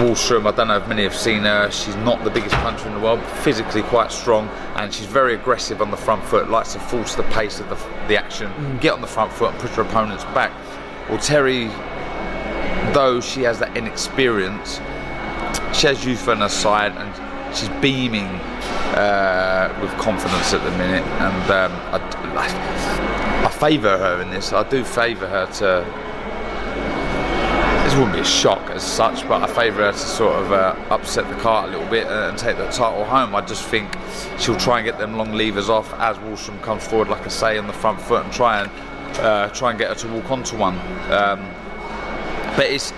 Wahlström, 0.00 0.46
I 0.46 0.56
don't 0.56 0.68
know 0.68 0.78
if 0.78 0.88
many 0.88 1.02
have 1.02 1.14
seen 1.14 1.42
her. 1.42 1.70
She's 1.70 1.96
not 1.96 2.24
the 2.24 2.30
biggest 2.30 2.54
puncher 2.56 2.88
in 2.88 2.94
the 2.94 3.00
world, 3.00 3.22
physically 3.22 3.82
quite 3.82 4.10
strong, 4.10 4.48
and 4.76 4.92
she's 4.92 5.06
very 5.06 5.34
aggressive 5.34 5.80
on 5.82 5.90
the 5.90 5.96
front 5.96 6.24
foot. 6.24 6.48
Likes 6.48 6.72
to 6.72 6.80
force 6.80 7.14
the 7.14 7.22
pace 7.24 7.60
of 7.60 7.68
the, 7.68 7.76
the 8.08 8.16
action, 8.16 8.50
get 8.80 8.92
on 8.92 9.00
the 9.00 9.06
front 9.06 9.32
foot, 9.32 9.52
and 9.52 9.60
push 9.60 9.72
her 9.72 9.82
opponents 9.82 10.24
back. 10.24 10.50
Well, 11.08 11.18
Terri, 11.18 11.68
though 12.94 13.20
she 13.20 13.42
has 13.42 13.58
that 13.58 13.76
inexperience, 13.76 14.76
she 15.78 15.86
has 15.86 16.04
youth 16.04 16.26
on 16.28 16.38
her 16.38 16.48
side, 16.48 16.92
and 16.92 17.56
she's 17.56 17.68
beaming 17.80 18.28
uh, 18.96 19.78
with 19.80 19.90
confidence 19.98 20.52
at 20.54 20.62
the 20.64 20.70
minute. 20.78 21.04
And 21.04 21.50
um, 21.50 21.72
I, 21.92 22.32
favour 23.62 23.96
her 23.96 24.20
in 24.20 24.28
this. 24.30 24.52
I 24.52 24.68
do 24.68 24.82
favour 24.82 25.28
her 25.28 25.46
to. 25.46 26.01
This 27.92 27.98
wouldn't 27.98 28.16
be 28.16 28.22
a 28.22 28.24
shock 28.24 28.70
as 28.70 28.82
such, 28.82 29.28
but 29.28 29.42
I 29.42 29.46
favour 29.46 29.82
her 29.82 29.92
to 29.92 29.98
sort 29.98 30.34
of 30.36 30.50
uh, 30.50 30.74
upset 30.88 31.28
the 31.28 31.34
cart 31.42 31.68
a 31.68 31.72
little 31.72 31.86
bit 31.90 32.06
and 32.06 32.38
take 32.38 32.56
the 32.56 32.66
title 32.70 33.04
home. 33.04 33.34
I 33.34 33.42
just 33.42 33.64
think 33.64 33.94
she'll 34.38 34.56
try 34.56 34.78
and 34.78 34.86
get 34.86 34.96
them 34.98 35.18
long 35.18 35.32
levers 35.34 35.68
off 35.68 35.92
as 36.00 36.16
Wahlström 36.16 36.62
comes 36.62 36.86
forward, 36.86 37.08
like 37.08 37.26
I 37.26 37.28
say, 37.28 37.58
on 37.58 37.66
the 37.66 37.72
front 37.74 38.00
foot 38.00 38.24
and 38.24 38.32
try 38.32 38.62
and 38.62 38.70
uh, 39.18 39.50
try 39.50 39.68
and 39.68 39.78
get 39.78 39.90
her 39.90 39.94
to 39.94 40.08
walk 40.08 40.30
onto 40.30 40.56
one. 40.56 40.78
Um, 41.12 41.46
but 42.56 42.64
it's 42.64 42.94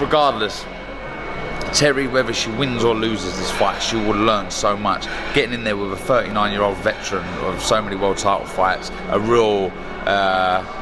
regardless. 0.00 0.64
Terri, 1.72 2.08
whether 2.08 2.32
she 2.32 2.52
wins 2.52 2.84
or 2.84 2.94
loses 2.94 3.36
this 3.38 3.50
fight, 3.50 3.82
she 3.82 3.96
will 3.96 4.14
learn 4.14 4.52
so 4.52 4.76
much. 4.76 5.06
Getting 5.34 5.52
in 5.52 5.64
there 5.64 5.76
with 5.76 5.92
a 5.92 5.96
39 5.96 6.52
year 6.52 6.62
old 6.62 6.76
veteran 6.76 7.26
of 7.40 7.60
so 7.60 7.82
many 7.82 7.96
world 7.96 8.18
title 8.18 8.46
fights, 8.46 8.92
a 9.08 9.18
real 9.18 9.72
uh, 10.06 10.08
uh, 10.08 10.77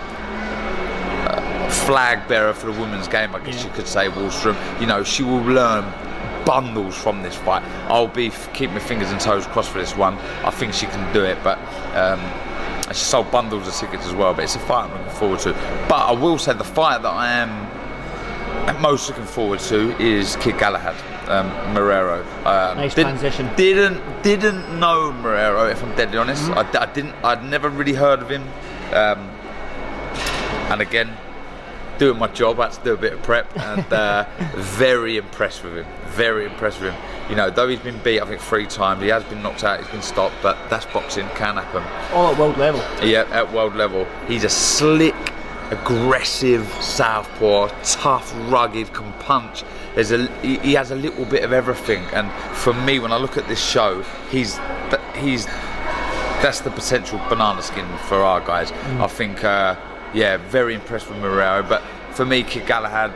flag 1.71 2.27
bearer 2.29 2.53
for 2.53 2.67
the 2.73 2.81
women's 2.81 3.09
game, 3.09 3.35
I 3.35 3.41
guess 3.41 3.65
you 3.65 3.71
could 3.71 3.87
say, 3.87 4.09
Wahlström. 4.09 4.81
You 4.81 4.87
know, 4.87 5.03
she 5.05 5.23
will 5.23 5.43
learn 5.43 5.85
bundles 6.45 6.97
from 6.97 7.23
this 7.23 7.35
fight. 7.35 7.63
I'll 7.89 8.09
be 8.09 8.31
keep 8.55 8.71
my 8.71 8.79
fingers 8.79 9.11
and 9.11 9.21
toes 9.21 9.47
crossed 9.47 9.71
for 9.71 9.79
this 9.79 9.97
one. 9.97 10.15
I 10.45 10.51
think 10.51 10.73
she 10.75 10.87
can 10.87 11.13
do 11.13 11.25
it, 11.25 11.39
but. 11.43 11.59
Um, 11.95 12.21
she 12.89 12.95
sold 13.03 13.29
bundles 13.33 13.67
of 13.67 13.75
tickets 13.75 14.07
as 14.07 14.15
well, 14.15 14.33
but 14.33 14.45
it's 14.45 14.55
a 14.55 14.61
fight 14.61 14.85
I'm 14.89 14.97
looking 14.97 15.13
forward 15.15 15.41
to. 15.41 15.53
But 15.89 16.07
I 16.07 16.13
will 16.13 16.39
say 16.39 16.53
the 16.53 16.63
fight 16.63 17.03
that 17.03 17.09
I 17.11 17.33
am 17.33 18.81
most 18.81 19.09
looking 19.09 19.25
forward 19.25 19.59
to 19.61 19.97
is 20.01 20.37
Kid 20.37 20.59
Galahad, 20.59 20.95
um, 21.29 21.51
Marrero. 21.75 22.21
Um, 22.47 22.77
Nice 22.79 22.95
didn't- 22.95 23.19
transition. 23.19 23.51
Didn't 23.57 24.23
didn't 24.23 24.79
know 24.79 25.13
Marrero, 25.21 25.71
if 25.71 25.83
I'm 25.83 25.95
deadly 25.97 26.19
honest. 26.19 26.45
Mm-hmm. 26.45 26.77
I, 26.77 26.83
I 26.83 26.87
didn't. 26.93 27.15
I'd 27.25 27.45
never 27.45 27.69
really 27.69 27.93
heard 27.93 28.21
of 28.23 28.31
him. 28.31 28.43
Um, 28.93 29.19
and 30.71 30.81
again, 30.81 31.17
doing 31.99 32.19
my 32.19 32.29
job, 32.29 32.61
I 32.61 32.65
had 32.65 32.73
to 32.75 32.85
do 32.85 32.95
a 32.95 32.97
bit 32.97 33.13
of 33.13 33.23
prep, 33.23 33.57
and 33.57 33.93
uh, 33.93 34.27
very 34.55 35.17
impressed 35.17 35.65
with 35.65 35.77
him. 35.77 35.87
Very 36.09 36.45
impressed 36.47 36.81
with 36.81 36.93
him. 36.93 37.03
You 37.29 37.37
know, 37.37 37.51
though 37.51 37.69
he's 37.69 37.81
been 37.81 37.99
beat, 38.03 38.21
I 38.21 38.27
think 38.27 38.41
three 38.41 38.67
times. 38.67 39.03
He 39.03 39.09
has 39.09 39.25
been 39.25 39.43
knocked 39.43 39.65
out. 39.65 39.81
He's 39.81 39.89
been 39.89 40.03
stopped, 40.03 40.37
but 40.43 40.57
that's 40.71 40.87
boxing. 40.87 41.29
Can 41.31 41.57
happen. 41.57 41.83
All 42.15 42.33
at 42.33 42.39
world 42.39 42.57
level. 42.57 42.81
Yeah, 43.07 43.29
at 43.31 43.53
world 43.53 43.75
level. 43.75 44.07
He's 44.29 44.45
a 44.45 44.49
slick, 44.49 45.15
aggressive 45.71 46.67
southpaw, 46.81 47.69
tough, 47.83 48.33
rugged, 48.51 48.93
can 48.93 49.13
punch. 49.15 49.65
There's 49.95 50.13
a 50.13 50.27
he, 50.41 50.59
he 50.59 50.75
has 50.75 50.91
a 50.91 50.97
little 50.97 51.25
bit 51.25 51.43
of 51.43 51.53
everything, 51.53 52.05
and 52.13 52.31
for 52.57 52.73
me, 52.73 52.99
when 52.99 53.13
I 53.13 53.17
look 53.17 53.37
at 53.37 53.49
this 53.49 53.63
show, 53.63 54.03
he's 54.31 54.59
he's 55.15 55.47
that's 56.43 56.61
the 56.61 56.71
potential 56.71 57.19
banana 57.29 57.63
skin 57.63 57.87
for 58.09 58.17
our 58.17 58.41
guys. 58.41 58.71
I 59.01 59.07
think, 59.07 59.43
uh, 59.43 59.75
yeah, 60.17 60.39
very 60.39 60.75
impressed 60.75 61.09
with 61.09 61.19
Marrero, 61.19 61.67
but 61.69 61.83
for 62.13 62.25
me, 62.25 62.43
Kid 62.43 62.67
Galahad. 62.67 63.13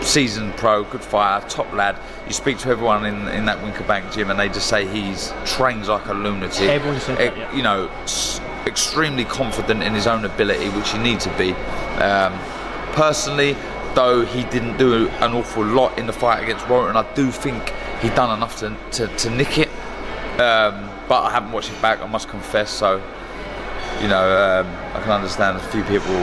Seasoned 0.00 0.56
pro, 0.56 0.82
good 0.84 1.02
fire, 1.02 1.40
top 1.48 1.70
lad. 1.72 1.96
You 2.26 2.32
speak 2.32 2.58
to 2.58 2.68
everyone 2.70 3.04
in 3.04 3.28
in 3.28 3.44
that 3.46 3.58
Wincobank 3.58 4.12
gym, 4.12 4.30
and 4.30 4.38
they 4.40 4.48
just 4.48 4.68
say 4.68 4.86
he's 4.86 5.32
trains 5.44 5.88
like 5.88 6.06
a 6.06 6.14
lunatic. 6.14 6.68
Everyone 6.68 6.98
said 7.00 7.18
that, 7.18 7.36
yeah. 7.36 7.54
You 7.54 7.62
know, 7.62 7.88
s- 8.04 8.40
extremely 8.66 9.24
confident 9.24 9.82
in 9.82 9.94
his 9.94 10.06
own 10.06 10.24
ability, 10.24 10.68
which 10.70 10.94
you 10.94 11.00
need 11.00 11.20
to 11.20 11.30
be. 11.36 11.52
Um, 12.02 12.32
personally, 12.92 13.56
though, 13.94 14.24
he 14.24 14.44
didn't 14.44 14.78
do 14.78 15.08
an 15.20 15.32
awful 15.32 15.64
lot 15.64 15.96
in 15.98 16.06
the 16.06 16.12
fight 16.12 16.42
against 16.42 16.68
Warrington. 16.68 16.96
I 16.96 17.14
do 17.14 17.30
think 17.30 17.72
he 18.00 18.08
done 18.10 18.36
enough 18.36 18.58
to, 18.60 18.74
to, 18.92 19.06
to 19.06 19.30
nick 19.30 19.58
it. 19.58 19.68
Um, 20.40 20.88
but 21.08 21.22
I 21.22 21.30
haven't 21.30 21.52
watched 21.52 21.70
it 21.70 21.80
back, 21.82 22.00
I 22.00 22.06
must 22.06 22.28
confess. 22.28 22.70
So, 22.70 23.02
you 24.00 24.08
know, 24.08 24.60
um, 24.62 24.66
I 24.96 25.00
can 25.02 25.10
understand 25.12 25.56
a 25.56 25.60
few 25.70 25.82
people 25.84 26.14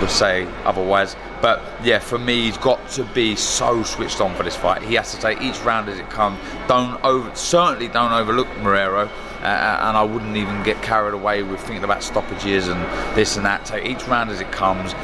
would 0.00 0.10
say 0.10 0.44
otherwise. 0.64 1.16
But 1.40 1.62
yeah, 1.84 1.98
for 2.00 2.18
me, 2.18 2.42
he's 2.42 2.58
got 2.58 2.86
to 2.90 3.04
be 3.04 3.36
so 3.36 3.82
switched 3.82 4.20
on 4.20 4.34
for 4.34 4.42
this 4.42 4.56
fight. 4.56 4.82
He 4.82 4.94
has 4.94 5.14
to 5.14 5.20
take 5.20 5.40
each 5.40 5.58
round 5.60 5.88
as 5.88 5.98
it 5.98 6.10
comes. 6.10 6.38
Don't 6.66 7.02
over, 7.04 7.34
certainly 7.34 7.88
don't 7.88 8.12
overlook 8.12 8.48
Marrero, 8.60 9.06
uh, 9.06 9.44
and 9.44 9.96
I 9.96 10.02
wouldn't 10.02 10.36
even 10.36 10.62
get 10.64 10.82
carried 10.82 11.14
away 11.14 11.42
with 11.44 11.60
thinking 11.60 11.84
about 11.84 12.02
stoppages 12.02 12.66
and 12.68 12.80
this 13.16 13.36
and 13.36 13.46
that. 13.46 13.64
Take 13.64 13.84
each 13.86 14.06
round 14.08 14.30
as 14.30 14.40
it 14.40 14.50
comes. 14.50 14.94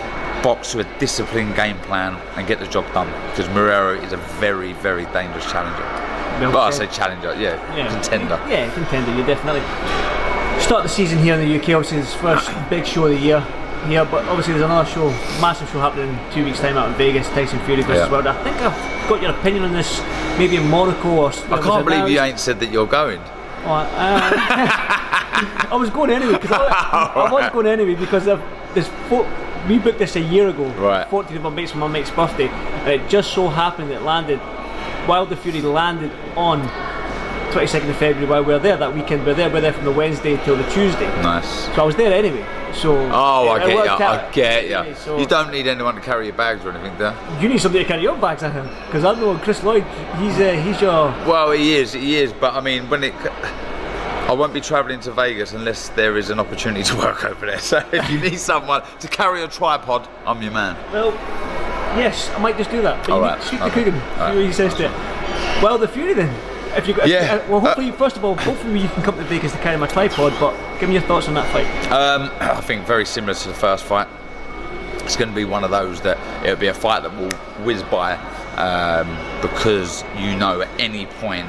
Box 0.42 0.72
to 0.72 0.80
a 0.80 0.98
disciplined 0.98 1.54
game 1.54 1.78
plan 1.78 2.14
and 2.36 2.46
get 2.46 2.58
the 2.58 2.66
job 2.66 2.84
done. 2.92 3.06
Because 3.30 3.46
Marrero 3.54 4.02
is 4.04 4.12
a 4.12 4.18
very, 4.38 4.72
very 4.74 5.04
dangerous 5.06 5.50
challenger. 5.50 5.82
Well 6.40 6.50
well, 6.52 6.62
I 6.62 6.70
say 6.70 6.88
challenger, 6.88 7.32
yeah, 7.36 7.54
Yeah. 7.76 7.88
contender. 7.88 8.40
Yeah, 8.48 8.68
contender, 8.74 9.14
You're 9.14 9.26
definitely. 9.26 9.62
Start 10.64 10.82
the 10.82 10.88
season 10.88 11.18
here 11.18 11.34
in 11.34 11.46
the 11.46 11.56
UK, 11.56 11.76
obviously 11.76 11.98
it's 11.98 12.12
the 12.14 12.18
first 12.20 12.50
big 12.70 12.86
show 12.86 13.04
of 13.04 13.10
the 13.10 13.18
year 13.18 13.40
here, 13.86 14.02
but 14.06 14.24
obviously 14.28 14.54
there's 14.54 14.64
another 14.64 14.88
show, 14.88 15.10
massive 15.38 15.68
show 15.68 15.78
happening 15.78 16.08
in 16.08 16.32
two 16.32 16.42
weeks' 16.42 16.58
time 16.58 16.78
out 16.78 16.88
in 16.88 16.94
Vegas, 16.94 17.28
Tyson 17.28 17.58
Fury 17.60 17.82
versus 17.82 18.06
Yeah. 18.06 18.10
Wilder. 18.10 18.30
I 18.30 18.42
think 18.42 18.56
I've 18.62 19.08
got 19.10 19.20
your 19.20 19.32
opinion 19.32 19.64
on 19.64 19.74
this, 19.74 20.00
maybe 20.38 20.56
in 20.56 20.66
Monaco 20.70 21.08
or. 21.10 21.28
I 21.30 21.60
can't 21.60 21.84
believe 21.84 22.08
you 22.08 22.18
ain't 22.18 22.40
said 22.40 22.60
that 22.60 22.70
you're 22.72 22.86
going. 22.86 23.20
Oh, 23.66 23.72
uh, 23.72 23.86
I 25.70 25.76
was 25.78 25.90
going 25.90 26.10
anyway 26.10 26.32
because 26.32 26.52
I, 26.52 27.12
I 27.14 27.30
was 27.30 27.50
going 27.52 27.66
anyway 27.66 27.94
because 27.94 28.26
of 28.26 28.42
this. 28.72 28.90
We 29.68 29.78
booked 29.78 29.98
this 29.98 30.16
a 30.16 30.20
year 30.20 30.48
ago, 30.48 30.64
Right. 30.70 31.06
14th 31.08 31.36
of 31.36 31.42
my 31.42 31.50
mate's 31.50 31.74
my 31.74 31.88
mate's 31.88 32.10
birthday, 32.10 32.48
and 32.48 32.88
it 32.88 33.08
just 33.10 33.34
so 33.34 33.48
happened 33.48 33.90
it 33.90 34.00
landed. 34.00 34.40
Wilder 35.06 35.36
Fury 35.36 35.60
landed 35.60 36.10
on 36.36 36.60
22nd 37.54 37.88
of 37.88 37.96
February 37.96 38.26
while 38.26 38.42
we 38.42 38.52
were 38.52 38.58
there 38.58 38.76
that 38.76 38.92
weekend. 38.94 39.20
We 39.22 39.28
were 39.28 39.34
there, 39.34 39.48
we 39.48 39.54
were 39.54 39.60
there 39.60 39.72
from 39.72 39.84
the 39.84 39.92
Wednesday 39.92 40.36
till 40.44 40.56
the 40.56 40.68
Tuesday. 40.70 41.06
Nice. 41.22 41.48
So 41.74 41.82
I 41.82 41.84
was 41.84 41.94
there 41.96 42.12
anyway. 42.12 42.44
So 42.74 42.96
Oh, 43.12 43.48
I 43.50 43.58
get 43.60 43.68
you. 43.70 43.90
I 43.90 44.30
get 44.32 44.68
you. 44.68 44.76
anyway, 44.76 44.94
so 44.96 45.18
You 45.18 45.26
don't 45.26 45.52
need 45.52 45.66
anyone 45.68 45.94
to 45.94 46.00
carry 46.00 46.26
your 46.26 46.34
bags 46.34 46.64
or 46.64 46.70
anything, 46.72 46.96
do 46.98 47.04
you? 47.04 47.42
You 47.42 47.48
need 47.48 47.60
somebody 47.60 47.84
to 47.84 47.88
carry 47.88 48.02
your 48.02 48.16
bags 48.16 48.42
I 48.42 48.50
him 48.50 48.66
because 48.86 49.04
I 49.04 49.14
know 49.14 49.38
Chris 49.38 49.62
Lloyd. 49.62 49.84
He's 50.18 50.36
uh, 50.40 50.52
he's 50.64 50.80
your 50.80 51.10
Well, 51.28 51.52
he 51.52 51.76
is, 51.76 51.92
he 51.92 52.16
is, 52.16 52.32
but 52.32 52.54
I 52.54 52.60
mean, 52.60 52.88
when 52.90 53.04
it. 53.04 53.14
I 54.26 54.32
won't 54.32 54.54
be 54.54 54.60
travelling 54.62 55.00
to 55.00 55.12
Vegas 55.12 55.52
unless 55.52 55.90
there 55.90 56.16
is 56.16 56.30
an 56.30 56.40
opportunity 56.40 56.82
to 56.84 56.96
work 56.96 57.24
over 57.24 57.44
there. 57.46 57.58
So 57.70 57.78
if 57.92 58.10
you 58.10 58.18
need 58.18 58.38
someone 58.40 58.82
to 59.00 59.06
carry 59.08 59.42
a 59.42 59.48
tripod, 59.48 60.08
I'm 60.26 60.40
your 60.42 60.50
man. 60.50 60.76
Well, 60.92 61.12
yes, 61.98 62.30
I 62.30 62.38
might 62.38 62.56
just 62.56 62.70
do 62.70 62.80
that. 62.82 63.06
But 63.06 63.12
All 63.12 63.18
you 63.20 63.24
right, 63.26 63.38
need 63.38 63.50
to 63.50 63.56
to 63.58 63.64
okay, 63.66 63.84
Coogan, 63.84 63.94
all 63.94 64.00
see 64.00 64.20
right. 64.20 64.34
what 64.34 64.44
he 64.46 64.52
says 64.52 64.74
to 64.74 64.86
it. 64.86 65.62
Well, 65.62 65.76
the 65.78 65.86
Fury 65.88 66.14
then. 66.14 66.34
If 66.76 66.88
you 66.88 66.94
got, 66.94 67.08
Yeah. 67.08 67.40
uh, 67.46 67.50
well, 67.50 67.60
hopefully, 67.60 67.90
first 67.92 68.16
of 68.16 68.24
all, 68.24 68.36
hopefully 68.36 68.80
you 68.80 68.88
can 68.88 69.02
come 69.02 69.16
to 69.16 69.24
Vegas 69.24 69.52
to 69.52 69.58
carry 69.58 69.76
my 69.76 69.86
tripod. 69.86 70.34
But 70.40 70.54
give 70.80 70.88
me 70.88 70.94
your 70.96 71.02
thoughts 71.04 71.28
on 71.28 71.34
that 71.34 71.46
fight. 71.52 71.66
Um, 71.92 72.30
I 72.40 72.60
think 72.60 72.86
very 72.86 73.06
similar 73.06 73.34
to 73.34 73.48
the 73.48 73.54
first 73.54 73.84
fight. 73.84 74.08
It's 75.04 75.16
going 75.16 75.28
to 75.30 75.36
be 75.36 75.44
one 75.44 75.64
of 75.64 75.70
those 75.70 76.00
that 76.02 76.18
it'll 76.44 76.56
be 76.56 76.68
a 76.68 76.74
fight 76.74 77.02
that 77.02 77.14
will 77.16 77.30
whiz 77.64 77.82
by 77.84 78.14
um, 78.56 79.18
because 79.42 80.02
you 80.16 80.34
know 80.34 80.62
at 80.62 80.68
any 80.80 81.04
point 81.06 81.46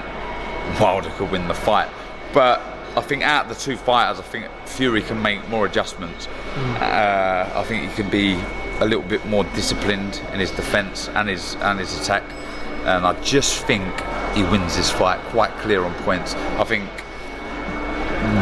Wilder 0.80 1.10
could 1.12 1.32
win 1.32 1.48
the 1.48 1.54
fight. 1.54 1.90
But 2.34 2.62
I 2.98 3.02
think 3.02 3.24
out 3.24 3.46
of 3.46 3.50
the 3.50 3.56
two 3.64 3.78
fighters, 3.78 4.20
I 4.20 4.24
think 4.24 4.48
Fury 4.66 5.02
can 5.02 5.22
make 5.22 5.48
more 5.48 5.66
adjustments. 5.66 6.28
Uh, 6.58 7.50
I 7.56 7.64
think 7.64 7.90
he 7.90 7.96
can 7.96 8.10
be 8.10 8.38
a 8.82 8.86
little 8.86 9.04
bit 9.04 9.26
more 9.26 9.46
disciplined 9.56 10.22
in 10.34 10.40
his 10.42 10.52
defence 10.52 11.08
and 11.10 11.30
his 11.30 11.56
and 11.62 11.80
his 11.80 11.98
attack. 12.00 12.24
And 12.86 13.06
I 13.06 13.20
just 13.22 13.66
think 13.66 13.84
he 14.36 14.44
wins 14.44 14.76
this 14.76 14.92
fight 14.92 15.20
quite 15.32 15.52
clear 15.58 15.84
on 15.84 15.94
points. 16.04 16.36
I 16.36 16.64
think 16.64 16.90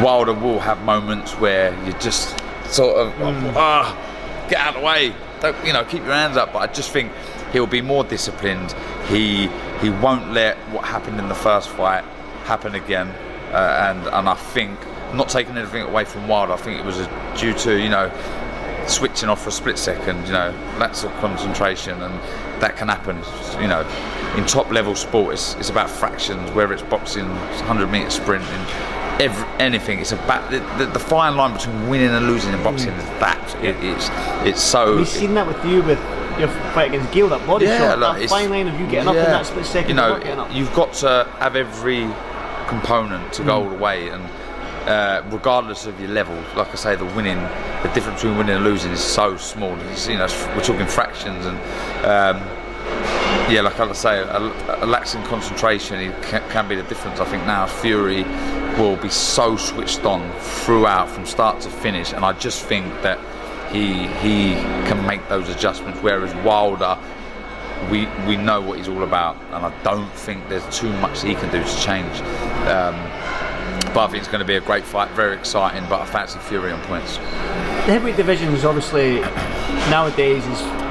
Wilder 0.03 0.33
will 0.33 0.59
have 0.59 0.83
moments 0.83 1.33
where 1.33 1.73
you 1.85 1.93
just 1.93 2.37
sort 2.65 2.97
of 2.97 3.13
ah, 3.55 4.47
get 4.49 4.59
out 4.59 4.75
of 4.75 4.81
the 4.81 4.85
way. 4.85 5.13
Don't, 5.41 5.65
you 5.65 5.73
know, 5.73 5.83
keep 5.83 6.03
your 6.03 6.13
hands 6.13 6.37
up. 6.37 6.53
But 6.53 6.69
I 6.69 6.73
just 6.73 6.91
think 6.91 7.11
he'll 7.51 7.67
be 7.67 7.81
more 7.81 8.03
disciplined. 8.03 8.73
He 9.07 9.47
he 9.81 9.89
won't 9.89 10.31
let 10.33 10.57
what 10.71 10.85
happened 10.85 11.19
in 11.19 11.27
the 11.29 11.35
first 11.35 11.69
fight 11.69 12.03
happen 12.45 12.75
again. 12.75 13.07
Uh, 13.51 13.91
and 13.91 14.07
and 14.07 14.27
I 14.29 14.35
think 14.35 14.79
not 15.13 15.29
taking 15.29 15.57
anything 15.57 15.83
away 15.83 16.05
from 16.05 16.27
Wilder. 16.27 16.53
I 16.53 16.57
think 16.57 16.79
it 16.79 16.85
was 16.85 16.99
a, 16.99 17.35
due 17.37 17.53
to 17.53 17.79
you 17.79 17.89
know 17.89 18.11
switching 18.87 19.29
off 19.29 19.43
for 19.43 19.49
a 19.49 19.51
split 19.51 19.77
second. 19.77 20.25
You 20.25 20.33
know, 20.33 20.75
lots 20.79 21.03
of 21.03 21.11
concentration, 21.15 22.01
and 22.01 22.13
that 22.61 22.75
can 22.75 22.87
happen. 22.87 23.17
You 23.61 23.67
know, 23.67 23.83
in 24.37 24.45
top 24.45 24.71
level 24.71 24.95
sport, 24.95 25.33
it's, 25.33 25.55
it's 25.55 25.69
about 25.69 25.89
fractions. 25.89 26.51
Whether 26.51 26.73
it's 26.73 26.83
boxing, 26.83 27.27
100 27.27 27.87
meter 27.87 28.09
sprint, 28.09 28.43
and 28.43 29.21
every, 29.21 29.45
anything. 29.59 29.99
It's 29.99 30.11
about 30.11 30.49
the, 30.49 30.59
the, 30.77 30.91
the 30.91 30.99
fine 30.99 31.35
line 31.37 31.53
between 31.53 31.87
winning 31.87 32.09
and 32.09 32.27
losing 32.27 32.53
in 32.53 32.63
boxing 32.63 32.93
is 32.93 33.05
that. 33.19 33.55
It, 33.63 33.75
it's 33.83 34.09
it's 34.47 34.61
so. 34.61 34.97
We've 34.97 35.07
seen 35.07 35.33
that 35.35 35.47
with 35.47 35.63
you 35.65 35.83
with 35.83 35.99
your 36.39 36.49
fight 36.73 36.89
against 36.89 37.11
Geale, 37.13 37.29
that 37.29 37.45
body 37.45 37.65
Yeah, 37.65 37.77
shot, 37.77 37.99
look, 37.99 38.17
that 38.17 38.29
fine 38.29 38.49
line 38.49 38.67
of 38.67 38.79
you 38.79 38.87
getting 38.87 39.07
up 39.07 39.15
in 39.15 39.23
that 39.23 39.45
split 39.45 39.65
second. 39.65 39.89
You 39.89 39.95
know, 39.95 40.09
not 40.09 40.23
getting 40.23 40.39
up. 40.39 40.53
you've 40.53 40.73
got 40.73 40.93
to 40.93 41.27
have 41.39 41.55
every 41.55 42.09
component 42.67 43.31
to 43.33 43.43
go 43.43 43.63
all 43.63 43.69
the 43.69 43.75
way, 43.75 44.09
and 44.09 44.23
uh, 44.87 45.23
regardless 45.29 45.85
of 45.85 45.99
your 45.99 46.09
level, 46.09 46.35
like 46.55 46.69
I 46.69 46.75
say, 46.75 46.95
the 46.95 47.05
winning, 47.05 47.37
the 47.37 47.91
difference 47.93 48.21
between 48.21 48.37
winning 48.37 48.55
and 48.55 48.63
losing 48.63 48.91
is 48.91 48.99
so 48.99 49.37
small. 49.37 49.79
It's, 49.91 50.07
you 50.07 50.17
know, 50.17 50.27
we're 50.55 50.63
talking 50.63 50.87
fractions, 50.87 51.45
and 51.45 51.57
um, 52.05 52.62
yeah, 53.53 53.61
like 53.61 53.79
I 53.79 53.91
say, 53.93 54.17
a, 54.17 54.39
a 54.83 54.87
lax 54.87 55.13
in 55.13 55.21
concentration 55.25 55.99
it 55.99 56.23
can, 56.23 56.41
can 56.49 56.67
be 56.67 56.75
the 56.75 56.81
difference. 56.83 57.19
I 57.19 57.25
think 57.25 57.45
now 57.45 57.67
Fury 57.67 58.23
will 58.79 58.95
be 58.95 59.09
so 59.09 59.57
switched 59.57 60.05
on 60.05 60.27
throughout 60.39 61.07
from 61.07 61.27
start 61.27 61.61
to 61.61 61.69
finish, 61.69 62.13
and 62.13 62.25
I 62.25 62.33
just 62.33 62.65
think 62.65 62.87
that 63.03 63.19
he 63.71 64.07
he 64.23 64.55
can 64.89 65.05
make 65.05 65.27
those 65.29 65.49
adjustments. 65.49 65.99
Whereas 66.01 66.33
Wilder, 66.43 66.97
we 67.91 68.07
we 68.27 68.37
know 68.37 68.59
what 68.59 68.79
he's 68.79 68.87
all 68.87 69.03
about, 69.03 69.37
and 69.51 69.63
I 69.63 69.83
don't 69.83 70.11
think 70.13 70.49
there's 70.49 70.67
too 70.75 70.91
much 70.93 71.21
he 71.21 71.35
can 71.35 71.51
do 71.51 71.63
to 71.63 71.79
change. 71.79 72.21
Um, 72.67 72.95
but 73.93 74.05
I 74.05 74.07
think 74.07 74.23
it's 74.23 74.31
going 74.31 74.39
to 74.39 74.47
be 74.47 74.55
a 74.55 74.61
great 74.61 74.83
fight, 74.83 75.11
very 75.11 75.35
exciting. 75.37 75.87
But 75.87 76.01
I 76.01 76.05
fancy 76.07 76.39
Fury 76.39 76.71
on 76.71 76.81
points. 76.85 77.17
The 77.17 77.93
heavyweight 77.93 78.17
division 78.17 78.51
is 78.55 78.65
obviously 78.65 79.19
nowadays 79.91 80.43
is, 80.47 80.82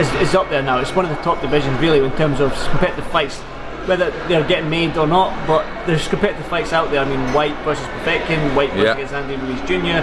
is 0.00 0.12
is 0.14 0.34
up 0.34 0.48
there 0.50 0.62
now. 0.62 0.78
It's 0.78 0.94
one 0.94 1.04
of 1.04 1.10
the 1.16 1.22
top 1.22 1.40
divisions 1.40 1.78
really 1.80 2.04
in 2.04 2.12
terms 2.12 2.40
of 2.40 2.52
competitive 2.70 3.06
fights, 3.08 3.38
whether 3.86 4.10
they're 4.28 4.46
getting 4.46 4.70
made 4.70 4.96
or 4.96 5.06
not. 5.06 5.46
But 5.46 5.64
there's 5.86 6.06
competitive 6.08 6.46
fights 6.46 6.72
out 6.72 6.90
there. 6.90 7.00
I 7.00 7.04
mean, 7.04 7.20
Whyte 7.34 7.56
versus 7.64 7.86
Povetkin, 8.04 8.54
Whyte 8.54 8.72
versus. 8.72 9.12
Andy 9.12 9.36
Ruiz 9.36 9.60
Jr., 9.62 10.02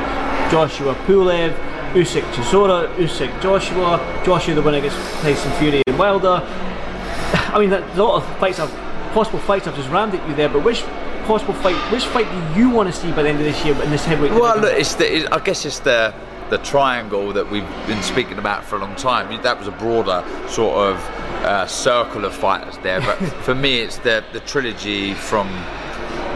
Joshua 0.52 0.96
Pulev, 1.06 1.54
Usyk 1.94 2.24
Chisora, 2.34 2.94
Usyk 2.96 3.42
Joshua, 3.42 4.00
Joshua 4.25 4.56
the 4.56 4.62
winner 4.62 4.78
against 4.80 4.98
Tyson 5.22 5.52
Fury 5.54 5.82
and 5.88 5.98
Wilder. 5.98 6.42
I 7.54 7.60
mean, 7.60 7.72
a 7.74 7.80
lot 7.96 8.22
of 8.22 8.38
fights, 8.40 8.60
I've, 8.60 8.72
possible 9.14 9.40
fights 9.40 9.68
I've 9.68 9.75
just 9.75 9.90
rammed 9.90 10.14
at 10.14 10.28
you 10.28 10.36
there. 10.36 10.50
But 10.50 10.64
which 10.64 10.84
possible 11.25 11.54
fight, 11.56 11.75
which 11.92 12.06
fight 12.06 12.28
do 12.54 12.60
you 12.60 12.70
want 12.70 12.94
to 12.94 12.94
see 12.94 13.12
by 13.12 13.24
the 13.24 13.30
end 13.30 13.40
of 13.40 13.46
this 13.46 13.64
year 13.66 13.74
in 13.82 13.90
this 13.90 14.06
heavyweight 14.06 14.32
Well, 14.34 14.54
division? 14.56 14.62
look, 14.62 14.80
it's 14.80 14.94
the, 14.96 15.16
it, 15.18 15.34
I 15.34 15.40
guess 15.40 15.66
it's 15.66 15.80
the 15.80 16.14
the 16.50 16.58
triangle 16.60 17.34
that 17.34 17.50
we've 17.50 17.68
been 17.88 18.02
speaking 18.04 18.38
about 18.38 18.64
for 18.64 18.75
a 18.75 18.80
long 18.80 18.96
time. 18.96 19.42
That 19.42 19.58
was 19.58 19.68
a 19.68 19.72
broader 19.72 20.24
sort 20.48 20.78
of 20.78 20.98
uh, 21.44 21.66
circle 21.68 22.25
of 22.25 22.34
fighters 22.34 22.78
there, 22.80 23.02
but 23.02 23.16
for 23.44 23.56
me, 23.56 23.80
it's 23.80 23.98
the 24.00 24.24
the 24.34 24.40
trilogy 24.42 25.14
from 25.14 25.48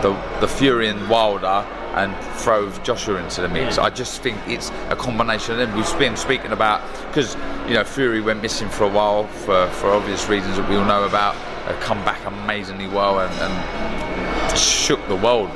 the 0.02 0.18
the 0.40 0.48
Fury 0.48 0.88
and 0.88 1.10
Wilder. 1.10 1.66
And 1.90 2.16
throw 2.38 2.70
Joshua 2.84 3.16
into 3.16 3.42
the 3.42 3.50
mix. 3.50 3.76
Yeah. 3.76 3.84
I 3.84 3.90
just 3.90 4.22
think 4.22 4.38
it's 4.46 4.70
a 4.90 4.96
combination 4.96 5.54
of 5.54 5.58
them. 5.58 5.76
We've 5.76 6.00
been 6.00 6.16
speaking 6.16 6.52
about 6.52 6.82
because 7.08 7.36
you 7.68 7.74
know 7.74 7.84
Fury 7.84 8.22
went 8.22 8.44
missing 8.44 8.70
for 8.70 8.84
a 8.84 8.88
while 8.88 9.26
for, 9.26 9.68
for 9.72 9.90
obvious 9.90 10.30
reasons 10.30 10.58
that 10.58 10.70
we 10.70 10.76
all 10.76 10.86
know 10.86 11.06
about. 11.06 11.36
Uh, 11.68 11.78
come 11.82 11.98
back 12.06 12.24
amazingly 12.26 12.88
well 12.88 13.20
and, 13.20 13.34
and 13.42 14.58
shook 14.58 15.06
the 15.08 15.16
world 15.16 15.50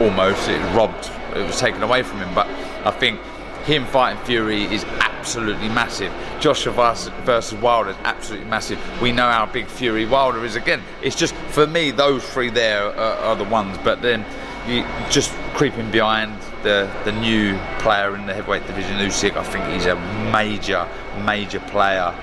almost. 0.00 0.48
It 0.48 0.58
robbed, 0.74 1.10
it 1.36 1.46
was 1.46 1.60
taken 1.60 1.82
away 1.82 2.02
from 2.02 2.18
him. 2.18 2.34
But 2.34 2.46
I 2.84 2.90
think 2.90 3.20
him 3.66 3.84
fighting 3.86 4.22
Fury 4.24 4.62
is 4.64 4.84
absolutely 5.00 5.68
massive. 5.68 6.12
Joshua 6.40 6.72
versus, 6.72 7.52
Wilder 7.54 7.90
is 7.90 7.96
absolutely 8.04 8.48
massive. 8.48 8.78
We 9.02 9.10
know 9.10 9.28
how 9.28 9.46
big 9.46 9.66
Fury 9.66 10.06
Wilder 10.06 10.44
is. 10.44 10.54
Again, 10.54 10.80
it's 11.02 11.16
just 11.16 11.34
for 11.34 11.66
me 11.66 11.90
those 11.90 12.24
three 12.24 12.48
there 12.48 12.84
are, 12.84 13.16
are 13.18 13.36
the 13.36 13.44
ones. 13.44 13.76
But 13.82 14.02
then 14.02 14.24
you 14.68 14.84
just 15.10 15.32
creeping 15.54 15.90
behind 15.90 16.40
the 16.62 16.90
the 17.04 17.12
new 17.12 17.58
player 17.80 18.14
in 18.14 18.26
the 18.26 18.34
heavyweight 18.34 18.66
division, 18.66 18.98
Usyk. 18.98 19.36
I 19.36 19.42
think 19.42 19.64
he's 19.66 19.86
a 19.86 19.96
major, 20.30 20.88
major 21.24 21.60
player 21.60 22.14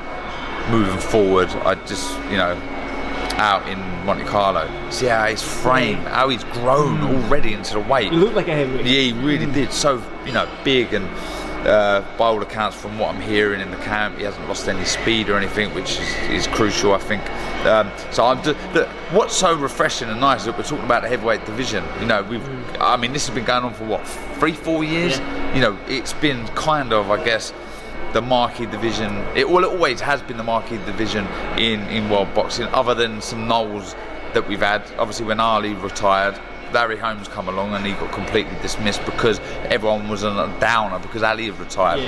moving 0.69 0.97
forward. 0.97 1.49
I 1.49 1.75
just 1.85 2.17
you 2.31 2.37
know 2.37 2.55
out 3.37 3.67
in 3.67 3.79
Monte 4.05 4.25
Carlo. 4.25 4.69
See 4.89 5.07
how 5.07 5.25
his 5.25 5.41
frame, 5.41 5.97
how 5.99 6.29
he's 6.29 6.43
grown 6.45 7.01
already 7.01 7.53
into 7.53 7.73
the 7.73 7.79
weight. 7.79 8.11
He 8.11 8.17
looked 8.17 8.35
like 8.35 8.47
a 8.47 8.55
heavyweight. 8.55 8.85
Yeah, 8.85 9.01
he 9.01 9.13
really 9.13 9.51
did. 9.51 9.71
So 9.71 10.03
you 10.25 10.31
know, 10.31 10.49
big 10.63 10.93
and 10.93 11.05
uh, 11.67 12.03
by 12.17 12.25
all 12.25 12.41
accounts, 12.41 12.75
from 12.75 12.99
what 12.99 13.13
I'm 13.13 13.21
hearing 13.21 13.61
in 13.61 13.71
the 13.71 13.77
camp, 13.77 14.17
he 14.17 14.23
hasn't 14.23 14.47
lost 14.47 14.67
any 14.67 14.83
speed 14.85 15.29
or 15.29 15.37
anything, 15.37 15.73
which 15.73 15.99
is, 15.99 16.29
is 16.29 16.47
crucial, 16.47 16.93
I 16.93 16.97
think. 16.97 17.27
Um, 17.65 17.89
so 18.11 18.25
I'm 18.25 18.43
just, 18.43 18.59
look, 18.73 18.89
what's 19.11 19.35
so 19.35 19.55
refreshing 19.55 20.09
and 20.09 20.19
nice 20.19 20.41
is 20.41 20.45
that 20.47 20.57
we're 20.57 20.63
talking 20.63 20.85
about 20.85 21.03
the 21.03 21.09
heavyweight 21.09 21.45
division. 21.45 21.83
You 21.99 22.07
know, 22.07 22.23
we've, 22.23 22.47
I 22.81 22.97
mean, 22.97 23.13
this 23.13 23.27
has 23.27 23.35
been 23.35 23.45
going 23.45 23.63
on 23.63 23.73
for 23.73 23.85
what 23.85 24.05
three, 24.39 24.51
four 24.51 24.83
years. 24.83 25.19
You 25.55 25.61
know, 25.61 25.77
it's 25.87 26.13
been 26.13 26.45
kind 26.49 26.91
of, 26.91 27.09
I 27.09 27.23
guess 27.23 27.53
the 28.13 28.21
marquee 28.21 28.65
division. 28.65 29.13
It 29.35 29.49
well, 29.49 29.63
it 29.63 29.69
always 29.69 30.01
has 30.01 30.21
been 30.21 30.37
the 30.37 30.43
marquee 30.43 30.77
division 30.85 31.25
in 31.57 31.81
in 31.89 32.09
world 32.09 32.33
boxing, 32.33 32.67
other 32.67 32.93
than 32.93 33.21
some 33.21 33.47
nulls 33.47 33.95
that 34.33 34.47
we've 34.47 34.59
had. 34.59 34.81
Obviously, 34.97 35.25
when 35.25 35.39
Ali 35.39 35.73
retired, 35.73 36.39
Larry 36.73 36.97
Holmes 36.97 37.27
come 37.27 37.47
along 37.47 37.73
and 37.73 37.85
he 37.85 37.93
got 37.93 38.11
completely 38.11 38.55
dismissed 38.61 39.05
because 39.05 39.39
everyone 39.65 40.09
was 40.09 40.23
a 40.23 40.55
downer 40.59 40.99
because 40.99 41.23
Ali 41.23 41.45
had 41.45 41.59
retired. 41.59 41.99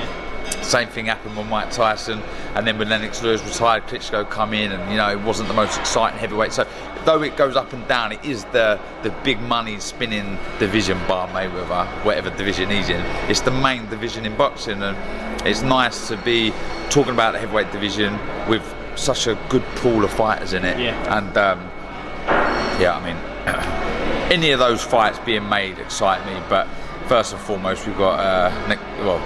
Same 0.66 0.88
thing 0.88 1.06
happened 1.06 1.38
with 1.38 1.48
Mike 1.48 1.70
Tyson, 1.70 2.22
and 2.56 2.66
then 2.66 2.80
when 2.80 2.90
Lennox 2.90 3.22
Lewis 3.22 3.44
retired, 3.44 3.84
Klitschko 3.84 4.28
come 4.30 4.52
in, 4.52 4.72
and 4.72 4.92
you 4.92 4.98
know 4.98 5.12
it 5.12 5.22
wasn't 5.22 5.48
the 5.48 5.54
most 5.54 5.80
exciting 5.80 6.18
heavyweight. 6.18 6.54
So 6.54 6.68
though 7.06 7.22
it 7.22 7.38
goes 7.38 7.56
up 7.56 7.72
and 7.72 7.88
down, 7.88 8.12
it 8.12 8.26
is 8.26 8.46
the 8.46 8.80
the 9.04 9.12
big 9.24 9.40
money 9.42 9.80
spinning 9.80 10.40
division, 10.58 10.98
bar 11.08 11.28
Mayweather, 11.28 11.86
whatever 12.04 12.32
division 12.32 12.72
he's 12.72 12.90
in. 12.90 13.00
It's 13.30 13.42
the 13.42 13.52
main 13.52 13.88
division 13.90 14.26
in 14.26 14.36
boxing, 14.36 14.82
and 14.82 14.98
it's 15.48 15.62
nice 15.62 16.08
to 16.08 16.18
be 16.18 16.52
talking 16.90 17.14
about 17.14 17.34
the 17.34 17.40
heavyweight 17.40 17.72
division 17.72 18.18
with 18.50 18.64
such 18.96 19.28
a 19.28 19.38
good 19.50 19.64
pool 19.76 20.04
of 20.04 20.12
fighters 20.12 20.54
in 20.54 20.66
it. 20.66 20.80
Yeah. 20.80 21.18
And 21.18 21.38
um, 21.38 21.60
yeah, 22.82 22.98
I 22.98 23.06
mean, 23.06 23.18
any 24.32 24.52
of 24.52 24.58
those 24.58 24.84
fights 24.84 25.20
being 25.20 25.48
made 25.48 25.78
excite 25.78 26.26
me, 26.26 26.42
but. 26.50 26.68
First 27.08 27.34
and 27.34 27.42
foremost, 27.42 27.86
we've 27.86 27.98
got 27.98 28.20
uh, 28.20 28.68
ne- 28.68 29.04
well, 29.06 29.20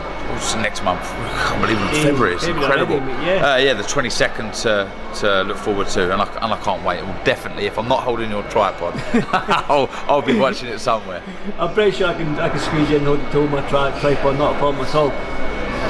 next 0.61 0.83
month. 0.83 0.99
I 1.03 1.47
can't 1.47 1.61
believe 1.61 1.77
it's 1.89 2.03
February. 2.03 2.33
It's 2.35 2.45
February 2.45 2.65
incredible. 2.65 2.97
yeah. 3.25 3.53
Uh, 3.53 3.57
yeah, 3.57 3.73
the 3.73 3.83
22nd 3.83 4.61
to, 4.63 4.91
to 5.21 5.43
look 5.43 5.55
forward 5.57 5.87
to, 5.89 6.11
and 6.11 6.21
I, 6.21 6.25
and 6.43 6.53
I 6.53 6.59
can't 6.61 6.83
wait. 6.83 7.01
Well, 7.03 7.23
definitely, 7.23 7.67
if 7.67 7.79
I'm 7.79 7.87
not 7.87 8.03
holding 8.03 8.29
your 8.31 8.43
tripod, 8.43 8.93
I'll, 9.69 9.87
I'll 10.09 10.21
be 10.21 10.37
watching 10.37 10.67
it 10.67 10.79
somewhere. 10.79 11.23
I'm 11.57 11.73
pretty 11.73 11.95
sure 11.95 12.07
I 12.07 12.15
can 12.15 12.37
I 12.37 12.49
can 12.49 12.59
squeeze 12.59 12.89
you 12.89 12.97
in 12.97 13.05
hold 13.05 13.19
hold 13.31 13.49
my 13.51 13.67
tri- 13.69 13.97
tripod, 14.01 14.37
not 14.37 14.55
a 14.55 14.59
problem 14.59 14.85
at 14.85 14.93
all. 14.93 15.11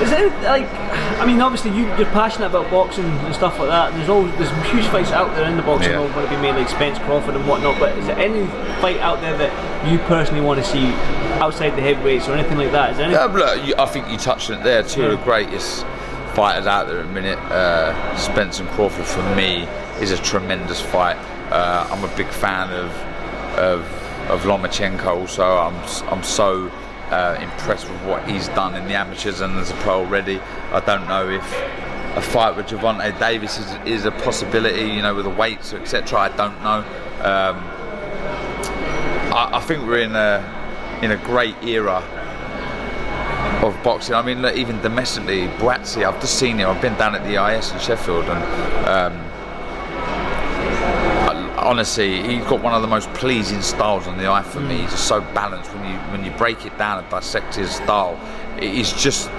Is 0.03 0.11
there 0.11 0.29
like, 0.43 0.63
I 1.19 1.25
mean, 1.25 1.41
obviously 1.41 1.71
you, 1.71 1.83
you're 1.97 2.05
passionate 2.13 2.45
about 2.47 2.69
boxing 2.71 3.03
and 3.03 3.33
stuff 3.35 3.59
like 3.59 3.67
that. 3.67 3.89
And 3.91 3.99
there's 3.99 4.07
all 4.09 4.23
there's 4.23 4.51
huge 4.71 4.85
fights 4.85 5.11
out 5.11 5.35
there 5.35 5.49
in 5.49 5.57
the 5.57 5.63
boxing 5.63 5.91
Yeah. 5.91 5.99
world 5.99 6.13
going 6.13 6.29
to 6.29 6.35
be 6.35 6.41
made 6.41 6.55
like 6.55 6.69
Spence 6.69 6.99
Crawford 6.99 7.35
and 7.35 7.45
whatnot. 7.47 7.79
But 7.79 7.97
is 7.97 8.05
there 8.05 8.17
any 8.17 8.45
fight 8.79 8.99
out 8.99 9.19
there 9.19 9.35
that 9.37 9.51
you 9.91 9.97
personally 10.07 10.39
want 10.41 10.63
to 10.63 10.65
see 10.65 10.85
outside 11.39 11.71
the 11.71 11.81
heavyweights 11.81 12.27
or 12.27 12.33
anything 12.33 12.57
like 12.57 12.71
that? 12.71 12.91
Is 12.91 12.97
there? 12.97 13.11
Yeah, 13.11 13.25
look, 13.25 13.65
you, 13.65 13.73
I 13.77 13.85
think 13.85 14.09
you 14.09 14.17
touched 14.17 14.49
on 14.51 14.59
it 14.59 14.63
there. 14.63 14.83
Two 14.83 15.05
of 15.05 15.11
the 15.11 15.23
greatest 15.23 15.85
fighters 16.33 16.67
out 16.67 16.87
there 16.87 16.99
at 16.99 17.07
the 17.07 17.13
minute. 17.13 17.39
Uh, 17.39 18.15
Spence 18.17 18.59
and 18.59 18.69
Crawford 18.69 19.05
for 19.05 19.23
me 19.35 19.63
is 19.99 20.11
a 20.11 20.17
tremendous 20.17 20.81
fight. 20.81 21.17
Uh, 21.51 21.87
I'm 21.89 22.03
a 22.03 22.15
big 22.15 22.27
fan 22.27 22.69
of 22.71 22.91
of, 23.57 23.81
of 24.29 24.43
Lomachenko. 24.43 25.07
Also, 25.07 25.43
I'm 25.43 25.75
I'm 26.11 26.23
so 26.23 26.69
uh, 27.09 27.37
impressed 27.41 27.89
with 27.89 28.01
what 28.03 28.27
he's 28.29 28.47
done 28.49 28.75
in 28.75 28.87
the 28.87 28.93
amateurs 28.93 29.41
and 29.41 29.57
as 29.57 29.71
a 29.71 29.75
pro 29.75 29.99
already. 29.99 30.39
I 30.71 30.79
don't 30.81 31.07
know 31.07 31.29
if 31.29 31.43
a 32.15 32.21
fight 32.21 32.55
with 32.55 32.67
Gervonta 32.67 33.17
Davis 33.19 33.59
is, 33.59 33.75
is 33.85 34.05
a 34.05 34.11
possibility. 34.11 34.91
You 34.91 35.01
know, 35.01 35.15
with 35.15 35.25
the 35.25 35.31
weights, 35.31 35.73
etc. 35.73 36.19
I 36.19 36.29
don't 36.29 36.61
know. 36.61 36.85
Um, 37.19 37.57
I, 39.33 39.49
I 39.53 39.59
think 39.61 39.85
we're 39.85 39.99
in 39.99 40.15
a 40.15 40.58
in 41.01 41.11
a 41.11 41.17
great 41.17 41.55
era 41.63 41.97
of 43.63 43.81
boxing. 43.83 44.15
I 44.15 44.21
mean, 44.21 44.41
look, 44.41 44.55
even 44.55 44.81
domestically, 44.81 45.47
Buatsi, 45.57 46.05
I've 46.07 46.19
just 46.21 46.37
seen 46.39 46.57
him. 46.57 46.69
I've 46.69 46.81
been 46.81 46.95
down 46.97 47.15
at 47.15 47.23
the 47.23 47.35
IS 47.57 47.71
in 47.71 47.79
Sheffield, 47.79 48.25
and 48.25 48.87
um, 48.87 49.13
I- 51.29 51.53
honestly, 51.57 52.21
he's 52.23 52.43
got 52.45 52.61
one 52.61 52.73
of 52.73 52.81
the 52.81 52.87
most 52.87 53.11
pleasing 53.13 53.61
styles 53.61 54.07
on 54.07 54.17
the 54.17 54.27
eye 54.29 54.43
for 54.43 54.59
me. 54.59 54.77
He's 54.81 54.91
just 54.91 55.07
so 55.07 55.21
balanced 55.21 55.73
when 55.73 55.85
you 55.91 55.97
when 56.11 56.23
you 56.23 56.31
break 56.37 56.65
it 56.65 56.77
down 56.77 56.99
and 56.99 57.09
dissect 57.09 57.55
his 57.55 57.71
style. 57.71 58.19
It's 58.57 58.91
just 59.01 59.29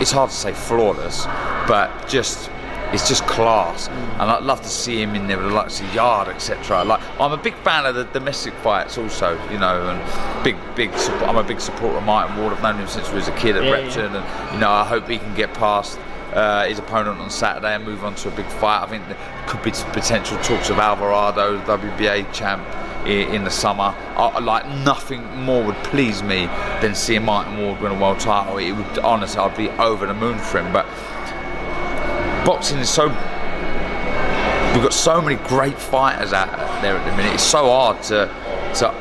it's 0.00 0.10
hard 0.10 0.30
to 0.30 0.36
say 0.36 0.52
flawless, 0.52 1.26
but 1.66 1.90
just 2.08 2.50
it's 2.92 3.06
just 3.08 3.26
class. 3.26 3.88
And 3.88 4.22
I'd 4.30 4.42
love 4.42 4.62
to 4.62 4.68
see 4.68 5.02
him 5.02 5.14
in 5.14 5.26
there 5.26 5.36
with 5.38 5.46
the 5.48 5.52
likes 5.54 5.80
of 5.80 5.94
Yarde, 5.94 6.28
etc. 6.28 6.84
Like 6.84 7.00
I'm 7.20 7.32
a 7.32 7.36
big 7.36 7.54
fan 7.56 7.86
of 7.86 7.94
the 7.94 8.04
domestic 8.04 8.54
fights 8.54 8.96
also, 8.98 9.38
you 9.50 9.58
know, 9.58 9.88
and 9.88 10.44
big 10.44 10.56
big. 10.74 10.96
Support, 10.98 11.22
I'm 11.28 11.36
a 11.36 11.42
big 11.44 11.60
supporter 11.60 11.98
of 11.98 12.04
Martin 12.04 12.36
Ward. 12.36 12.52
I've 12.52 12.62
known 12.62 12.76
him 12.78 12.88
since 12.88 13.08
he 13.08 13.14
was 13.14 13.28
a 13.28 13.32
kid 13.36 13.56
at 13.56 13.64
Yeah, 13.64 13.70
Repton, 13.72 14.14
and 14.16 14.54
you 14.54 14.60
know 14.60 14.70
I 14.70 14.84
hope 14.84 15.08
he 15.08 15.18
can 15.18 15.34
get 15.34 15.52
past. 15.54 15.98
Uh, 16.32 16.66
his 16.66 16.78
opponent 16.78 17.18
on 17.20 17.30
Saturday 17.30 17.74
and 17.74 17.82
move 17.86 18.04
on 18.04 18.14
to 18.14 18.28
a 18.28 18.30
big 18.32 18.44
fight. 18.46 18.82
I 18.82 18.86
think 18.86 19.06
there 19.08 19.16
could 19.46 19.62
be 19.62 19.70
potential 19.70 20.36
talks 20.42 20.68
of 20.68 20.78
Alvarado, 20.78 21.58
WBA 21.60 22.30
champ, 22.34 22.62
i- 23.04 23.08
in 23.08 23.44
the 23.44 23.50
summer. 23.50 23.94
I, 24.14 24.38
like 24.38 24.66
nothing 24.84 25.24
more 25.38 25.64
would 25.64 25.76
please 25.84 26.22
me 26.22 26.44
than 26.82 26.94
seeing 26.94 27.24
Martin 27.24 27.56
Ward 27.56 27.80
win 27.80 27.92
a 27.92 27.98
world 27.98 28.20
title. 28.20 28.58
It 28.58 28.72
would 28.72 28.98
honestly, 28.98 29.40
I'd 29.40 29.56
be 29.56 29.70
over 29.70 30.06
the 30.06 30.12
moon 30.12 30.38
for 30.38 30.58
him. 30.60 30.70
But 30.70 30.84
boxing 32.44 32.78
is 32.78 32.88
so. 32.90 33.08
We've 34.74 34.82
got 34.82 34.92
so 34.92 35.20
many 35.20 35.36
great 35.48 35.78
fighters 35.78 36.32
out 36.32 36.50
there 36.82 36.96
at 36.96 37.10
the 37.10 37.16
minute. 37.16 37.34
It's 37.34 37.42
so 37.42 37.64
hard 37.70 38.02
to 38.04 38.26
to 38.74 38.94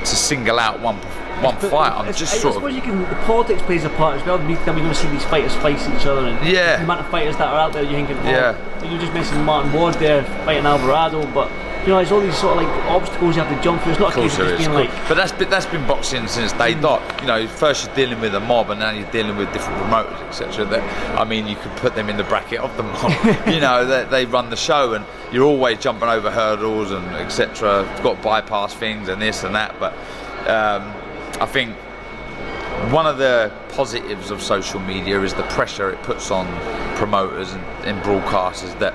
to 0.00 0.06
single 0.16 0.58
out 0.58 0.80
one 0.80 0.96
one 1.42 1.56
But 1.60 1.70
fight. 1.70 1.92
I'm 1.92 2.12
just 2.12 2.34
I, 2.34 2.36
sort 2.38 2.44
I 2.44 2.48
of. 2.48 2.54
suppose 2.62 2.74
you 2.76 2.82
can. 2.82 3.00
The 3.00 3.16
politics 3.26 3.62
plays 3.62 3.84
a 3.84 3.88
part 3.90 4.20
as 4.20 4.26
well. 4.26 4.38
You're 4.48 4.62
going 4.64 4.78
to 4.84 4.94
see 4.94 5.08
these 5.08 5.24
fighters 5.24 5.54
face 5.56 5.88
each 5.88 6.06
other, 6.06 6.26
and 6.28 6.46
Yeah. 6.46 6.76
the 6.76 6.84
amount 6.84 7.00
of 7.00 7.08
fighters 7.08 7.36
that 7.38 7.48
are 7.48 7.58
out 7.58 7.72
there, 7.72 7.82
you're 7.82 7.92
thinking, 7.92 8.18
oh, 8.18 8.30
Yeah. 8.30 8.56
you're 8.88 9.00
just 9.00 9.12
mentioned 9.14 9.44
Martin 9.46 9.72
Ward 9.72 9.94
there 9.94 10.22
fighting 10.44 10.66
Alvarado, 10.66 11.26
but 11.32 11.50
You 11.90 11.96
know, 11.96 12.02
there's 12.02 12.12
all 12.12 12.20
these 12.20 12.38
sort 12.38 12.56
of 12.56 12.62
like 12.62 12.84
obstacles 12.84 13.34
you 13.34 13.42
have 13.42 13.52
to 13.52 13.64
jump 13.64 13.82
through. 13.82 13.90
It's 13.90 14.00
not 14.00 14.12
a 14.12 14.14
case 14.14 14.38
of 14.38 14.46
just 14.46 14.58
being 14.58 14.72
like, 14.72 14.90
but 15.08 15.14
that's 15.16 15.32
been, 15.32 15.50
that's 15.50 15.66
been 15.66 15.84
boxing 15.88 16.28
since 16.28 16.52
day 16.52 16.74
dot. 16.74 17.02
You 17.20 17.26
know, 17.26 17.48
first 17.48 17.84
you're 17.84 17.94
dealing 17.96 18.20
with 18.20 18.32
a 18.36 18.38
mob, 18.38 18.70
and 18.70 18.78
now 18.78 18.92
you're 18.92 19.10
dealing 19.10 19.36
with 19.36 19.52
different 19.52 19.76
promoters, 19.80 20.20
etc. 20.20 20.66
That 20.66 21.18
I 21.18 21.24
mean, 21.24 21.48
you 21.48 21.56
could 21.56 21.72
put 21.78 21.96
them 21.96 22.08
in 22.08 22.16
the 22.16 22.22
bracket 22.22 22.60
of 22.60 22.76
the 22.76 22.84
mob. 22.84 23.10
you 23.48 23.58
know, 23.58 23.84
they, 23.84 24.04
they 24.04 24.24
run 24.24 24.50
the 24.50 24.56
show, 24.56 24.94
and 24.94 25.04
you're 25.32 25.42
always 25.42 25.80
jumping 25.80 26.08
over 26.08 26.30
hurdles 26.30 26.92
and 26.92 27.04
etc. 27.16 27.82
Got 28.04 28.18
to 28.18 28.22
bypass 28.22 28.72
things 28.72 29.08
and 29.08 29.20
this 29.20 29.42
and 29.42 29.56
that. 29.56 29.74
But 29.80 29.92
um, 30.48 30.94
I 31.40 31.46
think 31.46 31.74
one 32.92 33.06
of 33.06 33.18
the 33.18 33.52
positives 33.70 34.30
of 34.30 34.40
social 34.40 34.78
media 34.78 35.20
is 35.22 35.34
the 35.34 35.42
pressure 35.48 35.90
it 35.90 36.00
puts 36.04 36.30
on 36.30 36.46
promoters 36.94 37.52
and, 37.52 37.64
and 37.84 38.00
broadcasters 38.02 38.78
that 38.78 38.94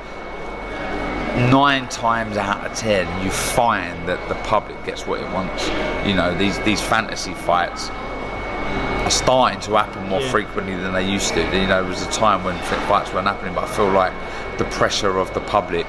nine 1.52 1.88
times 1.90 2.38
out 2.38 2.66
of 2.66 2.74
ten 2.78 3.06
you 3.24 3.30
find 3.30 4.08
that 4.08 4.28
the 4.30 4.36
public 4.36 4.84
gets 4.86 5.06
what 5.06 5.20
it 5.22 5.30
wants. 5.34 5.68
You 6.08 6.16
know, 6.16 6.36
these 6.38 6.60
these 6.60 6.82
fantasy 6.82 7.34
fights 7.34 7.90
are 7.90 9.10
starting 9.12 9.60
to 9.62 9.76
happen 9.76 10.08
more 10.10 10.22
Yeah. 10.22 10.32
frequently 10.32 10.76
than 10.76 10.94
they 10.94 11.04
used 11.08 11.34
to. 11.34 11.42
You 11.42 11.68
know, 11.68 11.82
there 11.82 11.84
was 11.84 12.02
a 12.02 12.12
time 12.12 12.44
when 12.44 12.58
fights 12.88 13.14
weren't 13.14 13.28
happening, 13.28 13.54
but 13.54 13.66
I 13.66 13.68
feel 13.68 13.90
like 13.90 14.14
the 14.58 14.66
pressure 14.66 15.18
of 15.20 15.34
the 15.34 15.42
public 15.42 15.86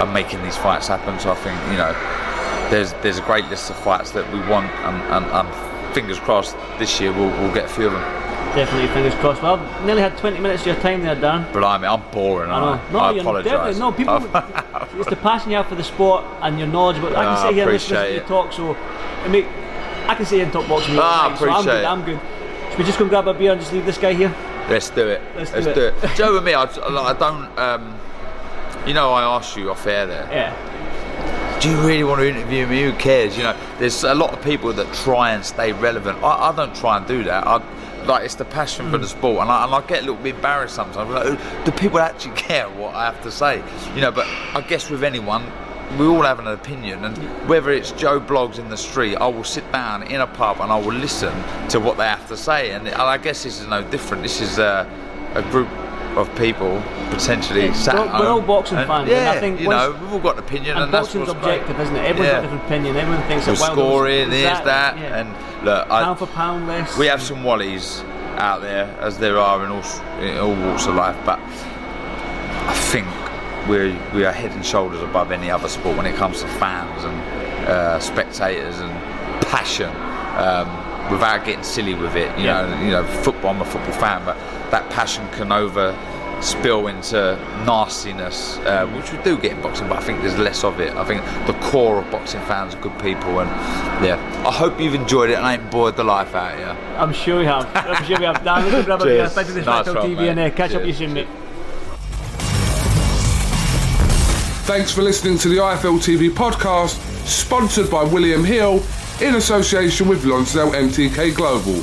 are 0.00 0.06
making 0.06 0.42
these 0.42 0.56
fights 0.56 0.88
happen. 0.88 1.18
So 1.18 1.30
I 1.32 1.34
think 1.36 1.60
you 1.70 1.76
know, 1.76 1.92
there's 2.70 2.92
there's 3.02 3.18
a 3.18 3.22
great 3.22 3.44
list 3.46 3.70
of 3.70 3.76
fights 3.76 4.10
that 4.12 4.30
we 4.32 4.40
want, 4.48 4.70
and, 4.84 4.96
and, 5.12 5.26
and 5.26 5.94
fingers 5.94 6.18
crossed 6.18 6.56
this 6.78 7.00
year 7.00 7.12
we'll, 7.12 7.30
we'll 7.40 7.54
get 7.54 7.64
a 7.64 7.68
few 7.68 7.86
of 7.86 7.92
them. 7.92 8.17
Definitely 8.54 8.88
fingers 8.88 9.14
crossed. 9.16 9.42
Well, 9.42 9.56
I've 9.56 9.84
nearly 9.84 10.02
had 10.02 10.16
20 10.18 10.38
minutes 10.40 10.62
of 10.62 10.68
your 10.68 10.76
time 10.76 11.02
there, 11.02 11.14
Dan. 11.14 11.42
Mean, 11.54 11.64
I'm 11.64 12.02
boring. 12.10 12.50
I 12.50 12.60
know. 12.76 12.80
No, 12.92 12.98
I, 12.98 13.12
apologise. 13.12 13.78
no. 13.78 13.92
People, 13.92 14.16
it's 15.00 15.10
the 15.10 15.16
passion 15.16 15.50
you 15.50 15.56
have 15.56 15.66
for 15.68 15.74
the 15.74 15.84
sport 15.84 16.24
and 16.42 16.58
your 16.58 16.68
knowledge. 16.68 17.00
But 17.00 17.12
I 17.12 17.24
can 17.24 17.26
Ah, 17.26 17.42
sit 17.46 17.54
here 17.54 17.62
and 17.64 17.72
listen 17.72 17.96
to 17.96 18.14
you 18.14 18.20
talk. 18.20 18.52
So, 18.52 18.74
I 18.74 19.28
mean, 19.28 19.44
I 20.06 20.14
can 20.14 20.24
sit 20.26 20.36
here 20.36 20.44
and 20.44 20.52
talk 20.52 20.68
boxing. 20.68 20.96
Ah, 20.98 21.28
night, 21.30 21.38
so 21.38 21.44
I'm 21.48 21.50
appreciate 21.52 21.72
good. 21.72 21.82
it. 21.82 21.86
I'm 21.86 22.04
good. 22.04 22.20
Should 22.70 22.78
we 22.78 22.84
just 22.84 22.98
go 22.98 23.04
and 23.04 23.10
grab 23.10 23.28
a 23.28 23.34
beer 23.34 23.52
and 23.52 23.60
just 23.60 23.72
leave 23.72 23.86
this 23.86 23.98
guy 23.98 24.12
here? 24.14 24.34
Let's 24.68 24.90
do 24.90 25.08
it. 25.08 25.22
Let's 25.36 25.52
Let's, 25.52 25.66
do 25.66 25.74
do, 25.74 25.80
it. 25.86 25.94
it. 26.04 26.14
Joe 26.16 26.36
and 26.36 26.44
me, 26.44 26.54
I, 26.54 26.64
I 26.64 27.12
don't. 27.14 27.58
Um, 27.58 27.98
you 28.86 28.94
know, 28.94 29.12
I 29.12 29.22
asked 29.22 29.56
you 29.56 29.70
off 29.70 29.86
air 29.86 30.06
there. 30.06 30.28
Yeah. 30.30 31.58
Do 31.60 31.70
you 31.70 31.76
really 31.80 32.04
want 32.04 32.20
to 32.20 32.28
interview 32.28 32.66
me? 32.66 32.82
Who 32.84 32.92
cares? 32.92 33.36
You 33.36 33.42
know, 33.44 33.56
there's 33.78 34.04
a 34.04 34.14
lot 34.14 34.32
of 34.32 34.42
people 34.44 34.72
that 34.74 34.92
try 34.94 35.32
and 35.32 35.44
stay 35.44 35.72
relevant. 35.72 36.22
I, 36.22 36.50
I 36.50 36.56
don't 36.56 36.74
try 36.74 36.96
and 36.98 37.06
do 37.06 37.24
that. 37.24 37.46
I, 37.46 37.60
like 38.08 38.24
it's 38.24 38.34
the 38.34 38.44
passion 38.44 38.90
for 38.90 38.98
the 38.98 39.06
hmm. 39.06 39.18
sport, 39.18 39.42
and 39.42 39.50
I, 39.50 39.64
and 39.64 39.74
I 39.74 39.80
get 39.86 39.98
a 40.02 40.06
little 40.06 40.22
bit 40.22 40.34
embarrassed 40.34 40.74
sometimes. 40.74 41.10
Like, 41.10 41.64
do 41.64 41.72
people 41.72 41.98
actually 41.98 42.34
care 42.34 42.68
what 42.68 42.94
I 42.94 43.04
have 43.04 43.22
to 43.22 43.30
say? 43.30 43.62
You 43.94 44.00
know, 44.00 44.10
but 44.10 44.26
I 44.54 44.64
guess 44.66 44.90
with 44.90 45.04
anyone, 45.04 45.44
we 45.98 46.06
all 46.06 46.22
have 46.22 46.38
an 46.38 46.48
opinion, 46.48 47.04
and 47.04 47.16
whether 47.48 47.70
it's 47.70 47.92
Joe 47.92 48.20
blogs 48.20 48.58
in 48.58 48.68
the 48.68 48.76
street, 48.76 49.16
I 49.16 49.28
will 49.28 49.44
sit 49.44 49.70
down 49.72 50.02
in 50.02 50.20
a 50.20 50.26
pub 50.26 50.60
and 50.60 50.70
I 50.70 50.78
will 50.78 50.92
listen 50.92 51.32
to 51.70 51.80
what 51.80 51.96
they 51.96 52.04
have 52.04 52.26
to 52.28 52.36
say. 52.36 52.72
And, 52.72 52.86
and 52.86 52.96
I 52.96 53.16
guess 53.16 53.44
this 53.44 53.60
is 53.60 53.66
no 53.66 53.82
different. 53.90 54.22
This 54.22 54.40
is 54.40 54.58
a, 54.58 54.88
a 55.34 55.42
group 55.50 55.68
of 56.16 56.34
people 56.36 56.82
potentially 57.10 57.66
Yeah, 57.66 57.72
sat 57.74 57.94
we're- 57.96 58.18
we're 58.20 58.28
all 58.30 58.40
boxing 58.40 58.78
and, 58.78 58.86
fans, 58.86 59.08
Yeah, 59.08 59.16
and 59.18 59.28
I 59.28 59.40
think 59.40 59.60
you 59.60 59.68
know, 59.68 59.94
we've 60.00 60.12
all 60.14 60.18
got 60.18 60.34
an 60.34 60.44
opinion, 60.44 60.76
and, 60.76 60.84
And, 60.84 60.92
that's 60.94 61.08
boxing's 61.08 61.28
objective, 61.28 61.76
great. 61.76 61.82
isn't 61.84 61.96
it? 61.96 62.04
Everyone's 62.04 62.26
Yeah. 62.26 62.32
got 62.34 62.42
different 62.42 62.64
opinion. 62.64 62.96
Everyone 62.96 63.22
thinks 63.24 63.46
We're 63.46 63.52
that 63.54 63.60
well, 63.60 63.72
scoring, 63.72 64.30
there's 64.30 64.60
that, 64.64 64.98
yeah. 64.98 65.18
and 65.20 65.34
look, 65.64 65.86
I, 65.90 66.02
pound 66.04 66.18
for 66.18 66.26
pound 66.26 66.66
list. 66.66 66.98
we 66.98 67.06
have 67.06 67.22
some 67.22 67.42
wallies 67.44 68.02
out 68.38 68.62
there, 68.62 68.88
as 69.00 69.18
there 69.18 69.38
are 69.38 69.64
in 69.64 69.70
all, 69.70 69.82
in 70.20 70.38
all 70.38 70.54
walks 70.54 70.86
of 70.86 70.94
life, 70.94 71.16
but 71.24 71.38
I 72.66 72.74
think 72.74 73.06
we're, 73.68 73.94
we 74.14 74.24
are 74.24 74.32
head 74.32 74.52
and 74.52 74.64
shoulders 74.64 75.02
above 75.02 75.30
any 75.32 75.50
other 75.50 75.68
sport 75.68 75.96
when 75.96 76.06
it 76.06 76.16
comes 76.16 76.40
to 76.42 76.48
fans 76.48 77.04
and 77.04 77.68
uh, 77.68 77.98
spectators 78.00 78.78
and 78.80 78.90
passion. 79.42 79.90
Um, 80.36 80.68
without 81.10 81.42
getting 81.44 81.64
silly 81.64 81.94
with 81.94 82.14
it, 82.16 82.30
you 82.38 82.44
know, 82.44 82.80
you 82.82 82.90
know, 82.90 83.02
football. 83.02 83.50
I'm 83.50 83.60
a 83.62 83.64
football 83.64 83.92
fan, 83.94 84.22
but 84.26 84.36
that 84.70 84.88
passion 84.90 85.28
can 85.30 85.52
over 85.52 85.96
spill 86.40 86.86
into 86.86 87.36
nastiness, 87.66 88.58
uh, 88.58 88.86
which 88.88 89.12
we 89.12 89.18
do 89.22 89.36
get 89.38 89.52
in 89.52 89.60
boxing, 89.60 89.88
but 89.88 89.98
I 89.98 90.00
think 90.00 90.20
there's 90.20 90.38
less 90.38 90.64
of 90.64 90.80
it. 90.80 90.94
I 90.94 91.04
think 91.04 91.22
the 91.46 91.54
core 91.68 91.98
of 91.98 92.10
boxing 92.10 92.40
fans 92.42 92.74
are 92.74 92.80
good 92.80 92.98
people, 93.00 93.40
and 93.40 93.50
yeah, 94.04 94.44
I 94.46 94.52
hope 94.52 94.80
you've 94.80 94.94
enjoyed 94.94 95.30
it 95.30 95.38
and 95.38 95.46
ain't 95.46 95.70
bored 95.70 95.96
the 95.96 96.04
life 96.04 96.34
out 96.34 96.54
of 96.54 96.60
you. 96.60 96.66
I'm 96.96 97.12
sure 97.12 97.40
we 97.40 97.46
have. 97.46 97.68
I'm 97.74 98.04
sure 98.04 98.18
we 98.18 98.24
have. 98.24 98.44
Dan, 98.44 98.62
let's 98.62 98.70
go 98.70 98.84
grab 98.84 99.00
a 99.02 99.04
beer. 99.04 99.16
Cheers. 99.22 99.32
Thank 99.32 99.48
you 99.48 99.52
for 99.54 99.58
this 99.58 99.66
Nice 99.66 99.86
Facto 99.86 100.00
one, 100.00 100.10
TV 100.10 100.30
and 100.30 100.38
uh, 100.38 100.44
mate. 100.44 100.56
catch 100.56 100.74
up 100.74 100.80
with 100.82 100.88
you 100.88 100.94
soon, 100.94 101.14
mate. 101.14 101.28
Thanks 104.66 104.92
for 104.92 105.02
listening 105.02 105.38
to 105.38 105.48
the 105.48 105.56
IFL 105.56 105.98
TV 105.98 106.30
podcast, 106.30 106.98
sponsored 107.26 107.90
by 107.90 108.04
William 108.04 108.44
Hill 108.44 108.82
in 109.20 109.34
association 109.34 110.06
with 110.08 110.24
Lonsdale 110.24 110.70
MTK 110.72 111.34
Global. 111.34 111.82